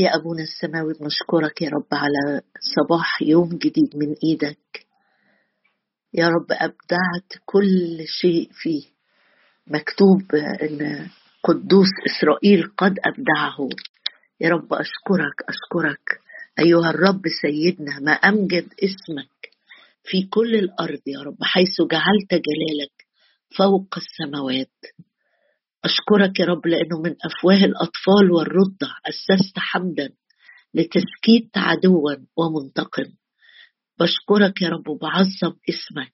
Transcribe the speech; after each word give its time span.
يا 0.00 0.16
أبونا 0.16 0.42
السماوي 0.42 0.94
بنشكرك 1.00 1.62
يا 1.62 1.70
رب 1.70 1.86
على 1.92 2.42
صباح 2.76 3.22
يوم 3.22 3.48
جديد 3.48 3.96
من 3.96 4.14
إيدك. 4.24 4.86
يا 6.14 6.28
رب 6.28 6.46
أبدعت 6.50 7.32
كل 7.44 8.04
شيء 8.06 8.48
فيه. 8.52 8.82
مكتوب 9.66 10.34
أن 10.34 11.08
قدوس 11.44 11.88
إسرائيل 12.06 12.62
قد 12.76 12.98
أبدعه. 13.04 13.68
يا 14.40 14.48
رب 14.48 14.72
أشكرك 14.74 15.36
أشكرك. 15.48 16.20
أيها 16.58 16.90
الرب 16.90 17.22
سيدنا 17.42 18.00
ما 18.00 18.12
أمجد 18.12 18.68
اسمك 18.84 19.50
في 20.04 20.22
كل 20.22 20.54
الأرض 20.54 21.00
يا 21.06 21.20
رب 21.20 21.36
حيث 21.42 21.76
جعلت 21.90 22.30
جلالك 22.30 23.06
فوق 23.58 23.94
السماوات. 23.96 24.76
أشكرك 25.84 26.40
يا 26.40 26.44
رب 26.46 26.66
لأنه 26.66 27.00
من 27.04 27.16
أفواه 27.24 27.64
الأطفال 27.64 28.30
والرضع 28.32 28.88
أسست 29.08 29.58
حمدا 29.58 30.08
لتسكيت 30.74 31.50
عدوا 31.56 32.16
ومنتقم. 32.36 33.12
بشكرك 34.00 34.62
يا 34.62 34.68
رب 34.68 34.88
وبعظم 34.88 35.56
اسمك 35.68 36.12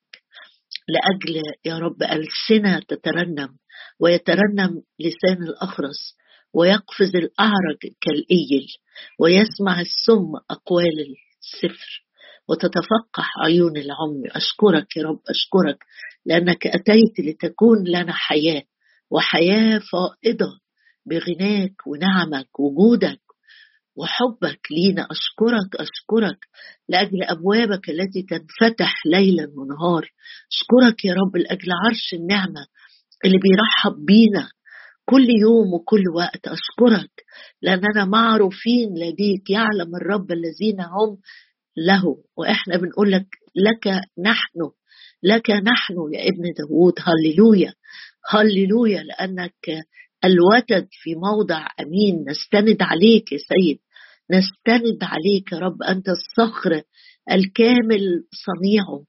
لأجل 0.88 1.42
يا 1.64 1.78
رب 1.78 2.02
ألسنة 2.02 2.80
تترنم 2.88 3.56
ويترنم 4.00 4.82
لسان 5.00 5.42
الأخرس 5.42 6.16
ويقفز 6.54 7.16
الأعرج 7.16 7.78
كالإيل 8.00 8.66
ويسمع 9.20 9.80
السم 9.80 10.32
أقوال 10.50 11.14
السفر 11.44 12.06
وتتفقح 12.48 13.30
عيون 13.44 13.76
العمي 13.76 14.28
أشكرك 14.30 14.96
يا 14.96 15.02
رب 15.02 15.20
أشكرك 15.28 15.78
لأنك 16.26 16.66
أتيت 16.66 17.20
لتكون 17.20 17.84
لنا 17.88 18.12
حياة 18.12 18.62
وحياة 19.10 19.78
فائضة 19.92 20.60
بغناك 21.06 21.86
ونعمك 21.86 22.60
وجودك 22.60 23.20
وحبك 23.96 24.60
لينا. 24.70 25.02
أشكرك 25.10 25.80
أشكرك 25.80 26.38
لأجل 26.88 27.22
أبوابك 27.22 27.90
التي 27.90 28.22
تنفتح 28.22 28.94
ليلا 29.06 29.48
ونهار. 29.56 30.10
أشكرك 30.52 31.04
يا 31.04 31.14
رب 31.14 31.36
لأجل 31.36 31.68
عرش 31.84 32.14
النعمة 32.14 32.66
اللي 33.24 33.38
بيرحب 33.38 34.04
بينا 34.06 34.48
كل 35.04 35.26
يوم 35.40 35.74
وكل 35.74 36.08
وقت. 36.14 36.48
أشكرك 36.48 37.10
لأننا 37.62 38.04
معروفين 38.04 38.88
لديك 38.96 39.50
يعلم 39.50 39.96
الرب 39.96 40.32
الذين 40.32 40.80
هم 40.80 41.18
له. 41.76 42.02
وإحنا 42.36 42.76
بنقول 42.76 43.12
لك 43.12 43.26
لك 43.56 44.00
نحن 44.18 44.70
لك 45.22 45.50
نحن 45.50 45.94
يا 46.14 46.28
ابن 46.28 46.42
داوود 46.58 46.94
هللويا. 47.00 47.72
هللويا 48.30 49.02
لأنك 49.02 49.86
الوتد 50.24 50.88
في 50.90 51.14
موضع 51.14 51.66
أمين. 51.80 52.24
نستند 52.28 52.82
عليك 52.82 53.32
يا 53.32 53.38
سيد 53.38 53.78
نستند 54.30 54.98
عليك 55.02 55.52
يا 55.52 55.58
رب. 55.58 55.82
أنت 55.82 56.08
الصخر 56.08 56.82
الكامل 57.32 58.24
صنيعه 58.46 59.04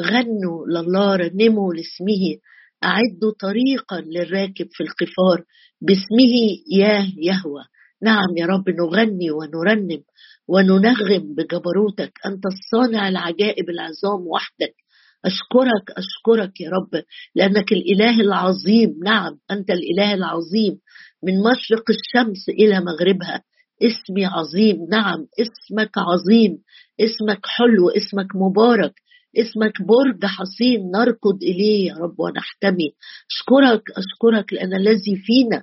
غنوا 0.00 0.66
لله 0.66 1.16
رنموا 1.16 1.74
لاسمه. 1.74 2.38
أعدوا 2.84 3.32
طريقا 3.40 4.00
للراكب 4.00 4.68
في 4.70 4.82
القفار 4.82 5.44
باسمه 5.80 6.34
ياه 6.72 7.06
يهوى. 7.16 7.64
نعم 8.02 8.36
يا 8.36 8.46
رب 8.46 8.70
نغني 8.70 9.30
ونرنم 9.30 10.02
وننغم 10.48 11.34
بجبروتك. 11.34 12.12
أنت 12.26 12.46
الصانع 12.46 13.08
العجائب 13.08 13.70
العظام 13.70 14.26
وحدك. 14.26 14.81
أشكرك 15.24 15.90
أشكرك 15.96 16.60
يا 16.60 16.70
رب 16.70 17.02
لأنك 17.34 17.72
الإله 17.72 18.20
العظيم. 18.20 18.94
نعم 19.04 19.38
أنت 19.50 19.70
الإله 19.70 20.14
العظيم. 20.14 20.78
من 21.24 21.34
مشرق 21.38 21.84
الشمس 21.90 22.48
إلى 22.48 22.80
مغربها. 22.80 23.42
اسمي 23.82 24.26
عظيم. 24.26 24.76
نعم 24.90 25.26
اسمك 25.40 25.98
عظيم. 25.98 26.58
اسمك 27.00 27.46
حلو 27.46 27.90
اسمك 27.90 28.36
مبارك. 28.36 28.92
اسمك 29.38 29.82
برج 29.82 30.24
حصين 30.24 30.90
نركض 30.90 31.42
إليه 31.42 31.88
يا 31.88 31.94
رب 31.94 32.20
ونحتمي. 32.20 32.92
أشكرك 33.30 33.82
أشكرك 33.96 34.52
لأن 34.52 34.74
الذي 34.74 35.16
فينا 35.16 35.62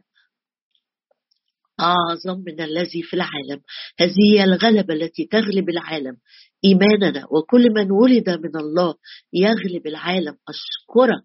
أعظم 1.79 2.43
من 2.47 2.61
الذي 2.61 3.01
في 3.03 3.13
العالم. 3.13 3.61
هذه 3.99 4.33
هي 4.33 4.43
الغلبة 4.43 4.93
التي 4.93 5.25
تغلب 5.31 5.69
العالم. 5.69 6.17
إيماننا 6.65 7.25
وكل 7.31 7.67
من 7.75 7.91
ولد 7.91 8.29
من 8.29 8.55
الله 8.55 8.93
يغلب 9.33 9.87
العالم. 9.87 10.35
أشكرك 10.49 11.23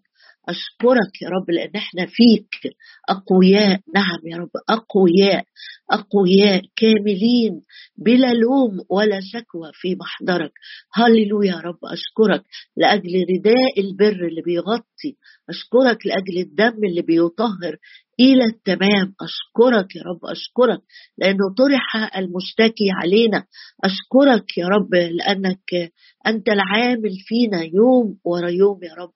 أشكرك 0.49 1.21
يا 1.21 1.29
رب 1.29 1.51
لأن 1.51 1.71
إحنا 1.75 2.05
فيك. 2.05 2.75
أقوياء 3.09 3.79
نعم 3.95 4.19
يا 4.25 4.37
رب 4.37 4.49
أقوياء 4.69 5.43
أقوياء 5.91 6.61
كاملين 6.75 7.61
بلا 7.97 8.33
لوم 8.33 8.79
ولا 8.89 9.19
شكوى 9.21 9.71
في 9.73 9.95
محضرك. 9.95 10.51
هللويا 10.93 11.51
يا 11.51 11.59
رب 11.59 11.79
أشكرك 11.83 12.43
لأجل 12.77 13.25
رداء 13.33 13.79
البر 13.79 14.27
اللي 14.27 14.41
بيغطي. 14.41 15.17
أشكرك 15.49 16.05
لأجل 16.05 16.37
الدم 16.37 16.83
اللي 16.89 17.01
بيطهر 17.01 17.77
إلى 18.19 18.43
التمام. 18.43 19.13
أشكرك 19.21 19.95
يا 19.95 20.01
رب 20.01 20.25
أشكرك 20.25 20.81
لأنه 21.17 21.53
طرح 21.57 22.17
المشتكي 22.17 22.87
علينا. 23.01 23.43
أشكرك 23.83 24.57
يا 24.57 24.67
رب 24.67 24.93
لأنك 24.95 25.91
أنت 26.27 26.49
العامل 26.49 27.11
فينا 27.27 27.63
يوم 27.63 28.17
ورا 28.23 28.49
يوم 28.49 28.79
يا 28.83 28.93
رب. 28.93 29.13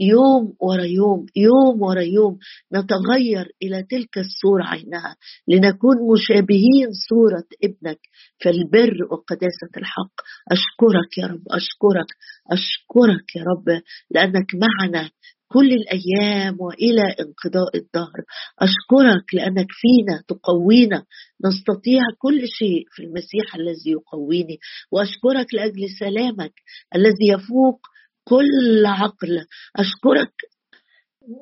يوم 0.00 0.54
ورا 0.60 0.84
يوم 0.84 1.26
يوم 1.36 1.82
ورا 1.82 2.00
يوم 2.00 2.38
نتغير 2.74 3.48
إلى 3.62 3.82
تلك 3.90 4.18
الصورة 4.18 4.64
عينها 4.64 5.16
لنكون 5.48 5.96
مشابهين 6.12 6.88
صورة 7.08 7.46
ابنك 7.64 8.00
في 8.38 8.48
البر 8.50 8.96
وقداسة 9.10 9.72
الحق. 9.76 10.14
أشكرك 10.52 11.18
يا 11.18 11.26
رب 11.26 11.42
أشكرك 11.50 12.10
أشكرك 12.50 13.36
يا 13.36 13.42
رب 13.42 13.82
لأنك 14.10 14.46
معنا 14.54 15.10
كل 15.52 15.72
الأيام 15.72 16.56
وإلى 16.60 17.02
انقضاء 17.20 17.76
الدهر. 17.76 18.18
أشكرك 18.58 19.34
لأنك 19.34 19.66
فينا 19.70 20.22
تقوينا. 20.28 21.04
نستطيع 21.44 22.02
كل 22.18 22.48
شيء 22.48 22.84
في 22.90 23.02
المسيح 23.02 23.54
الذي 23.54 23.90
يقويني. 23.90 24.58
وأشكرك 24.92 25.54
لأجل 25.54 25.90
سلامك 25.98 26.52
الذي 26.96 27.28
يفوق 27.28 27.80
كل 28.24 28.86
عقل. 28.86 29.46
أشكرك 29.76 30.32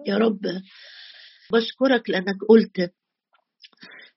يا 0.07 0.17
رب. 0.17 0.41
بشكرك 1.53 2.11
لأنك 2.11 2.37
قلت 2.49 2.93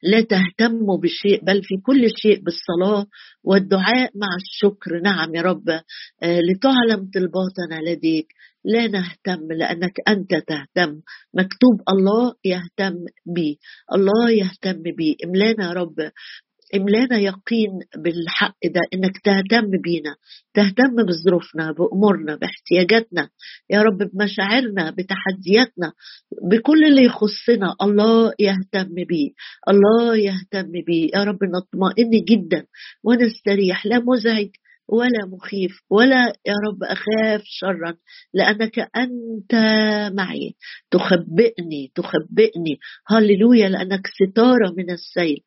لا 0.03 0.21
تهتموا 0.21 0.97
بشيء 0.97 1.45
بل 1.45 1.63
في 1.63 1.75
كل 1.83 2.09
شيء 2.17 2.39
بالصلاة 2.43 3.05
والدعاء 3.43 4.11
مع 4.15 4.27
الشكر. 4.43 5.01
نعم 5.03 5.35
يا 5.35 5.41
رب. 5.41 5.69
آه، 5.69 6.39
لتعلم 6.39 7.09
طلباتنا 7.13 7.91
لديك. 7.91 8.27
لا 8.65 8.87
نهتم 8.87 9.51
لأنك 9.59 9.93
أنت 10.07 10.31
تهتم. 10.47 11.01
مكتوب 11.33 11.81
الله 11.89 12.33
يهتم 12.45 12.95
بي. 13.25 13.59
الله 13.93 14.31
يهتم 14.31 14.81
بي. 14.83 15.17
املانا 15.25 15.67
يا 15.67 15.73
رب. 15.73 15.95
املانا 16.75 17.17
يقين 17.19 17.71
بالحق 17.97 18.55
ده 18.65 18.81
انك 18.93 19.17
تهتم 19.23 19.67
بينا 19.83 20.15
تهتم 20.53 20.95
بظروفنا 21.07 21.71
بأمورنا 21.71 22.35
باحتياجاتنا 22.35 23.29
يا 23.69 23.81
رب 23.81 23.97
بمشاعرنا 24.13 24.89
بتحدياتنا 24.91 25.93
بكل 26.51 26.83
اللي 26.83 27.03
يخصنا 27.03 27.75
الله 27.81 28.33
يهتم 28.39 28.93
بيه 29.09 29.29
الله 29.69 30.17
يهتم 30.17 30.71
بيه 30.87 31.09
يا 31.15 31.23
رب 31.23 31.39
نطمئن 31.43 32.09
جدا 32.29 32.65
ونستريح 33.03 33.85
لا 33.85 33.99
مزعج. 33.99 34.49
ولا 34.87 35.25
مخيف 35.31 35.71
ولا 35.89 36.25
يا 36.27 36.53
رب 36.67 36.83
أخاف 36.83 37.41
شرا 37.45 37.95
لأنك 38.33 38.79
أنت 38.79 39.53
معي. 40.13 40.55
تخبئني 40.91 41.91
تخبئني. 41.95 42.79
هللويا 43.07 43.69
لأنك 43.69 44.07
ستاره 44.07 44.73
من 44.77 44.89
السيل. 44.91 45.37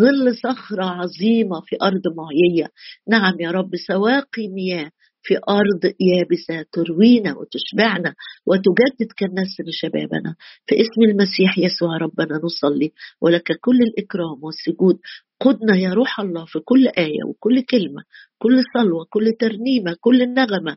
ظل 0.00 0.36
صخرة 0.36 0.84
عظيمة 0.84 1.60
في 1.66 1.76
أرض 1.82 2.02
معيية. 2.16 2.68
نعم 3.08 3.40
يا 3.40 3.50
رب 3.50 3.70
سواقي 3.88 4.48
مياه. 4.48 4.90
في 5.22 5.34
أرض 5.48 5.94
يابسة 6.00 6.66
تروينا 6.72 7.36
وتشبعنا 7.38 8.14
وتجدد 8.46 9.12
كالنسر 9.16 9.64
شبابنا. 9.70 10.36
في 10.66 10.74
اسم 10.80 11.02
المسيح 11.02 11.58
يسوع 11.58 11.96
ربنا 11.96 12.40
نصلي. 12.44 12.92
ولك 13.20 13.58
كل 13.60 13.82
الإكرام 13.82 14.38
والسجود. 14.44 14.98
قدنا 15.40 15.76
يا 15.76 15.90
روح 15.94 16.20
الله 16.20 16.44
في 16.44 16.58
كل 16.58 16.88
آية 16.88 17.24
وكل 17.28 17.62
كلمة 17.62 18.02
كل 18.38 18.62
صلوة 18.74 19.06
كل 19.10 19.32
ترنيمة 19.40 19.96
كل 20.00 20.34
نغمة 20.34 20.76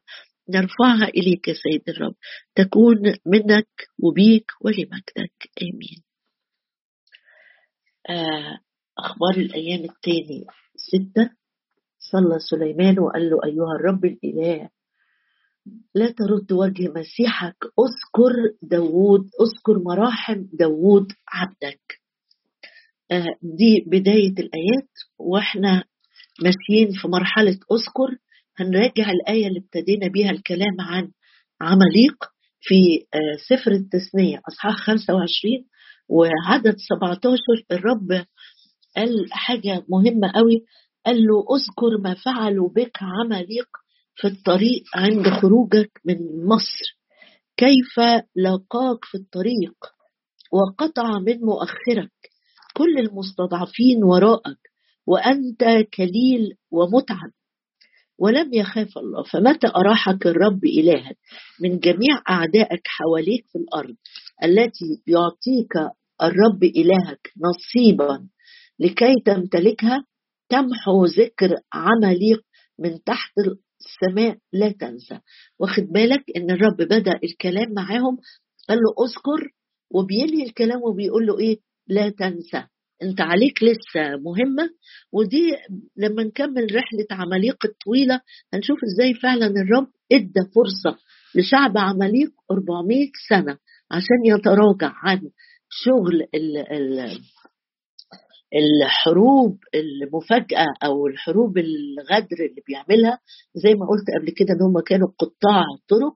نرفعها 0.49 1.07
إليك 1.07 1.47
يا 1.47 1.53
سيد 1.53 1.89
الرب. 1.89 2.15
تكون 2.55 2.95
منك 3.25 3.67
وبيك 3.99 4.45
ولمجدك. 4.61 5.49
آمين. 5.61 6.03
آه، 8.09 8.57
أخبار 8.99 9.37
الأيام 9.37 9.83
التاني 9.83 10.45
ستة. 10.75 11.42
صلى 12.13 12.39
سليمان 12.39 12.99
وقال 12.99 13.29
له 13.29 13.37
أيها 13.45 13.75
الرب 13.79 14.05
الإله 14.05 14.69
لا 15.95 16.11
ترد 16.11 16.51
وجه 16.51 16.87
مسيحك. 16.95 17.55
اذكر 17.63 18.33
داوود 18.61 19.21
اذكر 19.41 19.79
مراحم 19.79 20.45
داوود 20.53 21.07
عبدك. 21.29 21.81
دي 23.41 23.83
بداية 23.87 24.31
الآيات 24.39 24.89
وإحنا 25.19 25.83
ماشيين 26.43 26.91
في 27.01 27.07
مرحلة 27.07 27.51
أذكر. 27.71 28.17
هنراجع 28.57 29.11
الآية 29.11 29.47
اللي 29.47 29.59
ابتدينا 29.59 30.07
بيها 30.07 30.29
الكلام 30.31 30.81
عن 30.81 31.11
عماليق 31.61 32.15
في 32.61 33.05
سفر 33.49 33.71
التثنية 33.71 34.41
أصحاح 34.47 34.75
25 34.75 35.65
وعدد 36.09 36.75
17 36.77 37.39
الرب 37.71 38.25
قال 38.95 39.27
حاجة 39.31 39.85
مهمة 39.89 40.31
قوي. 40.35 40.65
قال 41.05 41.15
له 41.15 41.45
أذكر 41.55 41.97
ما 42.03 42.13
فعلوا 42.13 42.69
بك 42.69 42.97
عماليق 43.01 43.67
في 44.15 44.27
الطريق 44.27 44.83
عند 44.95 45.27
خروجك 45.29 46.01
من 46.05 46.45
مصر. 46.45 46.97
كيف 47.57 47.99
لاقاك 48.35 49.05
في 49.05 49.15
الطريق 49.17 49.75
وقطع 50.51 51.19
من 51.19 51.39
مؤخرك 51.39 52.11
كل 52.73 52.97
المستضعفين 52.99 54.03
وراءك 54.03 54.59
وأنت 55.07 55.63
كليل 55.93 56.57
ومتعب 56.71 57.31
ولم 58.19 58.53
يخاف 58.53 58.97
الله. 58.97 59.23
فمتى 59.23 59.67
أراحك 59.67 60.27
الرب 60.27 60.65
إلهك 60.65 61.17
من 61.61 61.79
جميع 61.79 62.21
أعدائك 62.29 62.81
حواليك 62.85 63.45
في 63.47 63.57
الأرض 63.57 63.95
التي 64.43 65.01
يعطيك 65.07 65.75
الرب 66.21 66.63
إلهك 66.63 67.31
نصيبا 67.37 68.27
لكي 68.79 69.13
تمتلكها؟ 69.25 70.05
تمحو 70.49 71.05
ذكر 71.05 71.55
عمليق 71.73 72.41
من 72.79 73.03
تحت 73.03 73.33
السماء 73.81 74.37
لا 74.53 74.69
تنسى. 74.71 75.19
واخد 75.59 75.83
بالك 75.83 76.23
إن 76.37 76.51
الرب 76.51 76.77
بدأ 76.77 77.19
الكلام 77.23 77.73
معاهم 77.73 78.17
قال 78.69 78.77
له 78.77 79.05
أذكر 79.05 79.49
وبينهي 79.91 80.43
الكلام 80.43 80.81
وبيقول 80.83 81.25
له 81.27 81.39
إيه؟ 81.39 81.57
لا 81.87 82.09
تنسى. 82.09 82.63
أنت 83.03 83.21
عليك 83.21 83.63
لسه 83.63 84.17
مهمة 84.17 84.69
ودي 85.11 85.51
لما 85.97 86.23
نكمل 86.23 86.75
رحلة 86.75 87.07
عماليق 87.11 87.65
الطويلة 87.65 88.21
هنشوف 88.53 88.77
إزاي 88.83 89.13
فعلا 89.13 89.45
الرب 89.47 89.87
إدى 90.11 90.41
فرصة 90.55 90.99
لشعب 91.35 91.77
عماليق 91.77 92.31
400 92.51 93.07
سنة 93.29 93.57
عشان 93.91 94.25
يتراجع 94.25 94.93
عن 95.03 95.21
شغل 95.69 96.21
ال 96.35 96.57
ال 96.57 97.19
الحروب 98.55 99.57
المفاجأة 99.75 100.65
أو 100.83 101.07
الحروب 101.07 101.57
الغدر 101.57 102.37
اللي 102.49 102.61
بيعملها 102.67 103.19
زي 103.55 103.73
ما 103.75 103.85
قلت 103.85 104.05
قبل 104.19 104.29
كده 104.31 104.47
إن 104.53 104.61
هم 104.61 104.79
كانوا 104.79 105.07
قطاع 105.19 105.63
طرق 105.89 106.15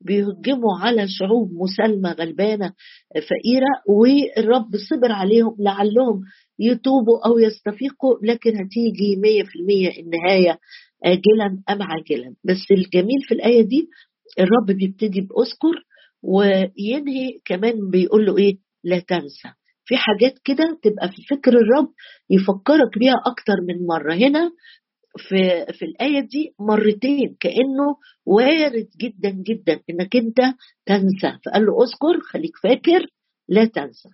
بيهجموا 0.00 0.78
على 0.80 1.08
شعوب 1.08 1.50
مسالمة 1.52 2.12
غلبانة 2.12 2.72
فقيرة 3.14 3.72
والرب 3.88 4.76
صبر 4.90 5.12
عليهم 5.12 5.56
لعلهم 5.58 6.20
يتوبوا 6.58 7.26
أو 7.26 7.38
يستفيقوا 7.38 8.16
لكن 8.22 8.50
هتيجي 8.50 9.16
مية 9.16 9.42
في 9.42 9.58
المية 9.58 9.90
النهاية 10.00 10.58
آجلا 11.04 11.62
أم 11.70 11.82
عاجلا. 11.82 12.34
بس 12.44 12.66
الجميل 12.70 13.22
في 13.28 13.34
الآية 13.34 13.62
دي 13.62 13.88
الرب 14.38 14.66
بيبتدي 14.76 15.20
بأذكر 15.20 15.84
وينهي 16.22 17.38
كمان 17.44 17.90
بيقول 17.90 18.26
له 18.26 18.38
إيه؟ 18.38 18.58
لا 18.84 18.98
تنسى. 18.98 19.48
في 19.88 19.96
حاجات 19.96 20.34
كده 20.44 20.78
تبقى 20.82 21.08
في 21.08 21.22
فكر 21.30 21.52
الرب 21.52 21.88
يفكرك 22.30 22.98
بيها 22.98 23.14
أكتر 23.26 23.54
من 23.68 23.86
مرة. 23.86 24.14
هنا 24.14 24.50
في 25.16 25.66
في 25.72 25.84
الآية 25.84 26.20
دي 26.20 26.54
مرتين 26.60 27.36
كأنه 27.40 27.96
وارد 28.26 28.88
جدا 29.00 29.30
جدا 29.30 29.80
إنك 29.90 30.16
أنت 30.16 30.38
تنسى. 30.86 31.38
فقال 31.46 31.66
له 31.66 31.82
أذكر 31.84 32.20
خليك 32.30 32.56
فاكر 32.62 33.06
لا 33.48 33.64
تنسى. 33.64 34.08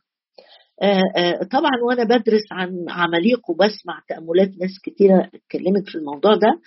آآ 0.82 1.02
آآ 1.16 1.44
طبعا 1.44 1.70
وأنا 1.88 2.04
بدرس 2.04 2.42
عن 2.52 2.84
عماليق 2.88 3.50
وبسمع 3.50 4.02
تأملات 4.08 4.50
ناس 4.60 4.80
كتيرة 4.84 5.30
اتكلمت 5.34 5.88
في 5.88 5.94
الموضوع 5.94 6.34
ده. 6.34 6.60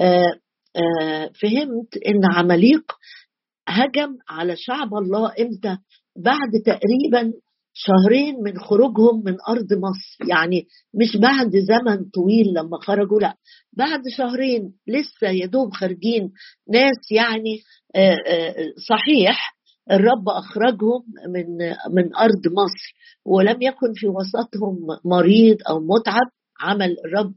آآ 0.00 0.40
فهمت 1.42 1.96
إن 2.06 2.20
عماليق 2.34 2.92
هجم 3.68 4.16
على 4.28 4.54
شعب 4.56 4.94
الله 4.94 5.32
إمتى؟ 5.40 5.78
بعد 6.16 6.50
تقريبا 6.66 7.32
شهرين 7.76 8.42
من 8.42 8.58
خروجهم 8.58 9.22
من 9.24 9.36
أرض 9.48 9.72
مصر. 9.72 10.30
يعني 10.30 10.66
مش 10.94 11.16
بعد 11.16 11.50
زمن 11.50 12.04
طويل 12.14 12.46
لما 12.56 12.78
خرجوا 12.80 13.20
لا 13.20 13.34
بعد 13.72 14.00
شهرين 14.16 14.72
لسه 14.88 15.28
يا 15.28 15.46
دوب 15.46 15.72
خارجين. 15.72 16.32
ناس 16.72 17.12
يعني 17.12 17.58
صحيح 18.88 19.54
الرب 19.90 20.28
أخرجهم 20.28 21.02
من 21.34 21.46
من 21.94 22.16
أرض 22.16 22.46
مصر 22.46 22.94
ولم 23.26 23.62
يكن 23.62 23.92
في 23.94 24.06
وسطهم 24.08 24.76
مريض 25.04 25.56
أو 25.68 25.80
متعب. 25.80 26.30
عمل 26.60 26.96
الرب 27.06 27.34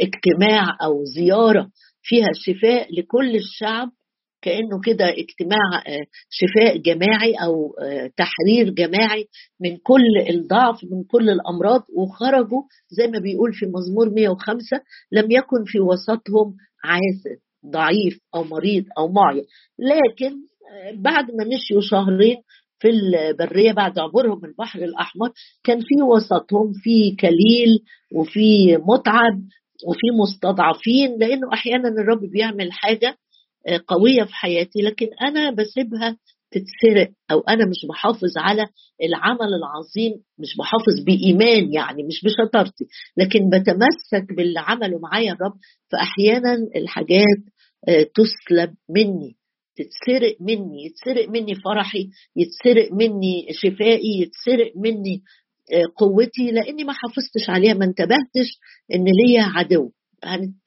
اجتماع 0.00 0.76
أو 0.82 1.04
زيارة 1.04 1.70
فيها 2.02 2.28
شفاء 2.34 2.88
لكل 2.98 3.36
الشعب. 3.36 3.90
كأنه 4.42 4.80
كده 4.84 5.04
اجتماع 5.08 5.82
شفاء 6.30 6.76
جماعي 6.76 7.34
أو 7.34 7.74
تحرير 8.16 8.70
جماعي 8.70 9.26
من 9.60 9.76
كل 9.76 10.02
الضعف 10.30 10.84
من 10.84 11.04
كل 11.04 11.30
الأمراض 11.30 11.82
وخرجوا 11.96 12.62
زي 12.90 13.06
ما 13.06 13.18
بيقول 13.18 13.52
في 13.52 13.66
مزمور 13.66 14.10
105 14.14 14.80
لم 15.12 15.30
يكن 15.30 15.64
في 15.66 15.80
وسطهم 15.80 16.54
عاسر 16.84 17.36
ضعيف 17.66 18.18
أو 18.34 18.44
مريض 18.44 18.84
أو 18.98 19.08
معيا 19.08 19.42
لكن 19.78 20.32
بعد 20.94 21.24
ما 21.24 21.44
مشيوا 21.44 21.80
شهرين 21.80 22.36
في 22.78 22.88
البرية 22.90 23.72
بعد 23.72 23.98
عبورهم 23.98 24.44
البحر 24.44 24.78
الأحمر 24.78 25.30
كان 25.64 25.80
في 25.80 26.02
وسطهم 26.02 26.72
في 26.82 27.16
كليل 27.20 27.78
وفي 28.14 28.76
متعب 28.76 29.40
وفي 29.88 30.06
مستضعفين 30.22 31.18
لأنه 31.18 31.52
أحيانا 31.52 31.88
الرب 31.88 32.20
بيعمل 32.32 32.72
حاجة 32.72 33.16
قوية 33.88 34.22
في 34.24 34.34
حياتي 34.34 34.78
لكن 34.82 35.06
أنا 35.22 35.50
بسيبها 35.50 36.16
تتسرق 36.50 37.10
أو 37.30 37.40
أنا 37.40 37.66
مش 37.66 37.86
بحافظ 37.88 38.38
على 38.38 38.66
العمل 39.02 39.48
العظيم 39.54 40.12
مش 40.38 40.56
بحافظ 40.58 41.04
بإيمان 41.06 41.72
يعني 41.72 42.02
مش 42.02 42.24
بشطارتي 42.24 42.84
لكن 43.16 43.50
بتمسك 43.50 44.36
باللي 44.36 44.60
عمله 44.60 44.98
معايا 44.98 45.32
الرب 45.32 45.52
فأحيانا 45.92 46.54
الحاجات 46.76 47.38
تسلب 48.14 48.74
مني 48.90 49.36
تتسرق 49.76 50.36
مني 50.40 50.84
يتسرق 50.86 51.28
مني 51.28 51.54
فرحي 51.54 52.08
يتسرق 52.36 52.92
مني 52.92 53.46
شفائي 53.52 54.20
يتسرق 54.20 54.72
مني 54.76 55.22
قوتي 55.96 56.50
لأني 56.50 56.84
ما 56.84 56.92
حافظتش 56.92 57.50
عليها 57.50 57.74
ما 57.74 57.84
انتبهتش 57.84 58.58
إن 58.94 59.04
ليا 59.04 59.42
عدو. 59.42 59.90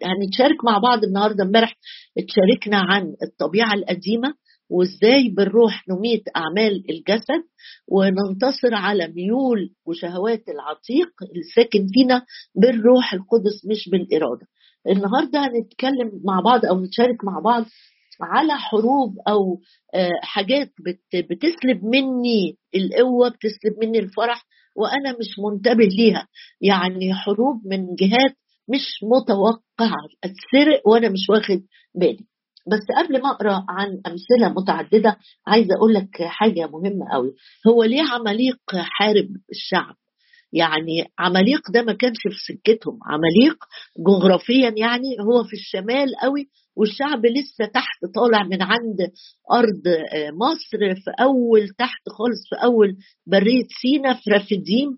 هنتشارك 0.03 0.65
مع 0.65 0.77
بعض 0.77 1.03
النهارده 1.03 1.43
امبارح 1.43 1.75
اتشاركنا 2.17 2.77
عن 2.77 3.13
الطبيعة 3.23 3.73
القديمة 3.73 4.33
وازاي 4.69 5.29
بالروح 5.29 5.83
نميت 5.89 6.23
أعمال 6.35 6.83
الجسد 6.89 7.43
وننتصر 7.87 8.73
على 8.73 9.07
ميول 9.07 9.69
وشهوات 9.87 10.43
العتيق 10.49 11.09
الساكن 11.37 11.87
فينا 11.93 12.21
بالروح 12.55 13.13
القدس 13.13 13.65
مش 13.69 13.89
بالإرادة. 13.91 14.47
النهارده 14.89 15.39
هنتكلم 15.39 16.21
مع 16.25 16.39
بعض 16.39 16.65
أو 16.65 16.83
نتشارك 16.83 17.23
مع 17.25 17.39
بعض 17.39 17.65
على 18.21 18.53
حروب 18.53 19.15
أو 19.27 19.59
حاجات 20.21 20.71
بتسلب 21.29 21.83
مني 21.83 22.57
القوة 22.75 23.29
بتسلب 23.29 23.73
مني 23.81 23.99
الفرح 23.99 24.45
وأنا 24.75 25.11
مش 25.19 25.39
منتبه 25.39 25.83
ليها 25.85 26.27
يعني 26.61 27.13
حروب 27.13 27.61
من 27.65 27.95
جهات 27.95 28.35
مش 28.69 28.85
متوقعه 29.03 30.07
اتسرق 30.23 30.87
وأنا 30.87 31.09
مش 31.09 31.29
واخد 31.29 31.61
بالي. 31.95 32.25
بس 32.67 32.81
قبل 32.97 33.21
ما 33.21 33.29
أقرأ 33.31 33.65
عن 33.69 33.87
أمثلة 34.07 34.61
متعددة 34.61 35.17
عايزة 35.47 35.75
أقول 35.77 35.93
لك 35.93 36.21
حاجة 36.21 36.67
مهمة 36.67 37.05
قوي 37.13 37.33
هو 37.67 37.83
ليه 37.83 38.03
عماليق 38.11 38.57
حارب 38.73 39.27
الشعب؟ 39.51 39.95
يعني 40.53 41.05
عماليق 41.19 41.71
ده 41.71 41.81
ما 41.81 41.93
كانش 41.93 42.17
في 42.23 42.53
سكتهم. 42.53 42.99
عماليق 43.05 43.57
جغرافيا 44.07 44.73
يعني 44.77 45.17
هو 45.21 45.43
في 45.43 45.53
الشمال 45.53 46.15
قوي 46.21 46.47
والشعب 46.77 47.25
لسه 47.25 47.65
تحت 47.73 48.05
طالع 48.15 48.43
من 48.43 48.61
عند 48.61 48.97
أرض 49.51 49.81
مصر 50.33 50.95
في 50.95 51.11
أول 51.23 51.69
تحت 51.69 52.09
خالص 52.09 52.41
في 52.49 52.63
أول 52.65 52.95
برية 53.27 53.67
سينا 53.81 54.13
في 54.13 54.29
رافديم 54.29 54.89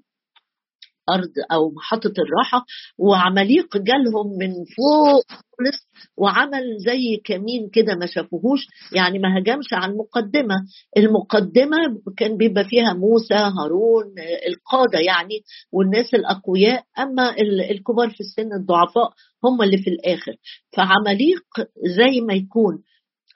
ارض 1.09 1.31
أو 1.51 1.71
محطة 1.71 2.13
الراحة 2.19 2.65
وعماليق 2.97 3.77
جالهم 3.77 4.38
من 4.39 4.50
فوق 4.53 5.24
خالص 5.29 5.88
وعمل 6.17 6.77
زي 6.85 7.17
كمين 7.25 7.69
كده 7.74 7.95
ما 7.95 8.05
شافوهوش. 8.05 8.67
يعني 8.95 9.19
ما 9.19 9.38
هجمش 9.39 9.74
على 9.74 9.91
المقدمة. 9.91 10.55
المقدمة 10.97 11.77
كان 12.17 12.38
بيبقى 12.38 12.63
فيها 12.65 12.93
موسى 12.93 13.33
هارون 13.33 14.05
القادة 14.47 15.00
يعني 15.00 15.41
والناس 15.71 16.13
الأقوياء. 16.13 16.83
أما 17.00 17.35
الكبار 17.71 18.09
في 18.09 18.19
السن 18.19 18.53
الضعفاء 18.53 19.09
هم 19.43 19.62
اللي 19.62 19.77
في 19.77 19.89
الآخر. 19.89 20.35
فعماليق 20.77 21.43
زي 21.97 22.21
ما 22.21 22.33
يكون 22.33 22.83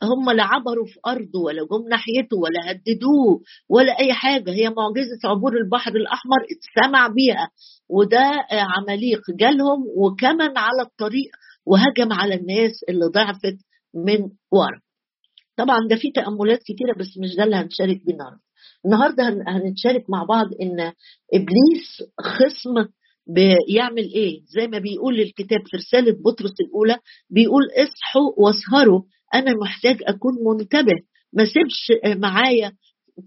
هم 0.03 0.31
لا 0.31 0.43
عبروا 0.43 0.85
في 0.85 0.99
أرضه 1.07 1.39
ولا 1.45 1.61
جم 1.71 1.87
ناحيته 1.89 2.37
ولا 2.37 2.71
هددوه 2.71 3.41
ولا 3.69 3.99
أي 3.99 4.13
حاجة. 4.13 4.51
هي 4.51 4.69
معجزة 4.69 5.19
عبور 5.25 5.57
البحر 5.57 5.91
الأحمر 5.95 6.37
اتسمع 6.51 7.07
بيها 7.07 7.49
وده 7.89 8.31
عماليق 8.51 9.21
جالهم 9.39 9.85
وكمن 9.97 10.57
على 10.57 10.81
الطريق 10.81 11.29
وهجم 11.65 12.13
على 12.13 12.35
الناس 12.35 12.71
اللي 12.89 13.05
ضعفت 13.05 13.57
من 13.95 14.19
ورا. 14.51 14.79
طبعا 15.57 15.79
ده 15.89 15.95
في 15.95 16.11
تأملات 16.11 16.59
كتيرة 16.59 16.93
بس 16.99 17.17
مش 17.17 17.35
ده 17.35 17.43
اللي 17.43 17.55
هنشارك 17.55 18.05
بيه 18.05 18.13
النهارده. 18.13 18.39
النهارده 18.85 19.23
هنتشارك 19.47 20.09
مع 20.09 20.23
بعض 20.23 20.45
إن 20.61 20.79
إبليس 21.33 22.09
خصم 22.21 22.85
بيعمل 23.27 24.03
إيه؟ 24.15 24.41
زي 24.47 24.67
ما 24.67 24.79
بيقول 24.79 25.19
الكتاب 25.19 25.59
في 25.71 25.77
رسالة 25.77 26.11
بطرس 26.25 26.53
الأولى 26.61 26.97
بيقول 27.29 27.63
اصحوا 27.77 28.31
واسهروا 28.37 29.01
أنا 29.33 29.53
محتاج 29.61 29.97
أكون 30.07 30.33
منتبه 30.47 30.93
ما 31.33 31.45
سيبش 31.45 31.91
معايا 32.19 32.71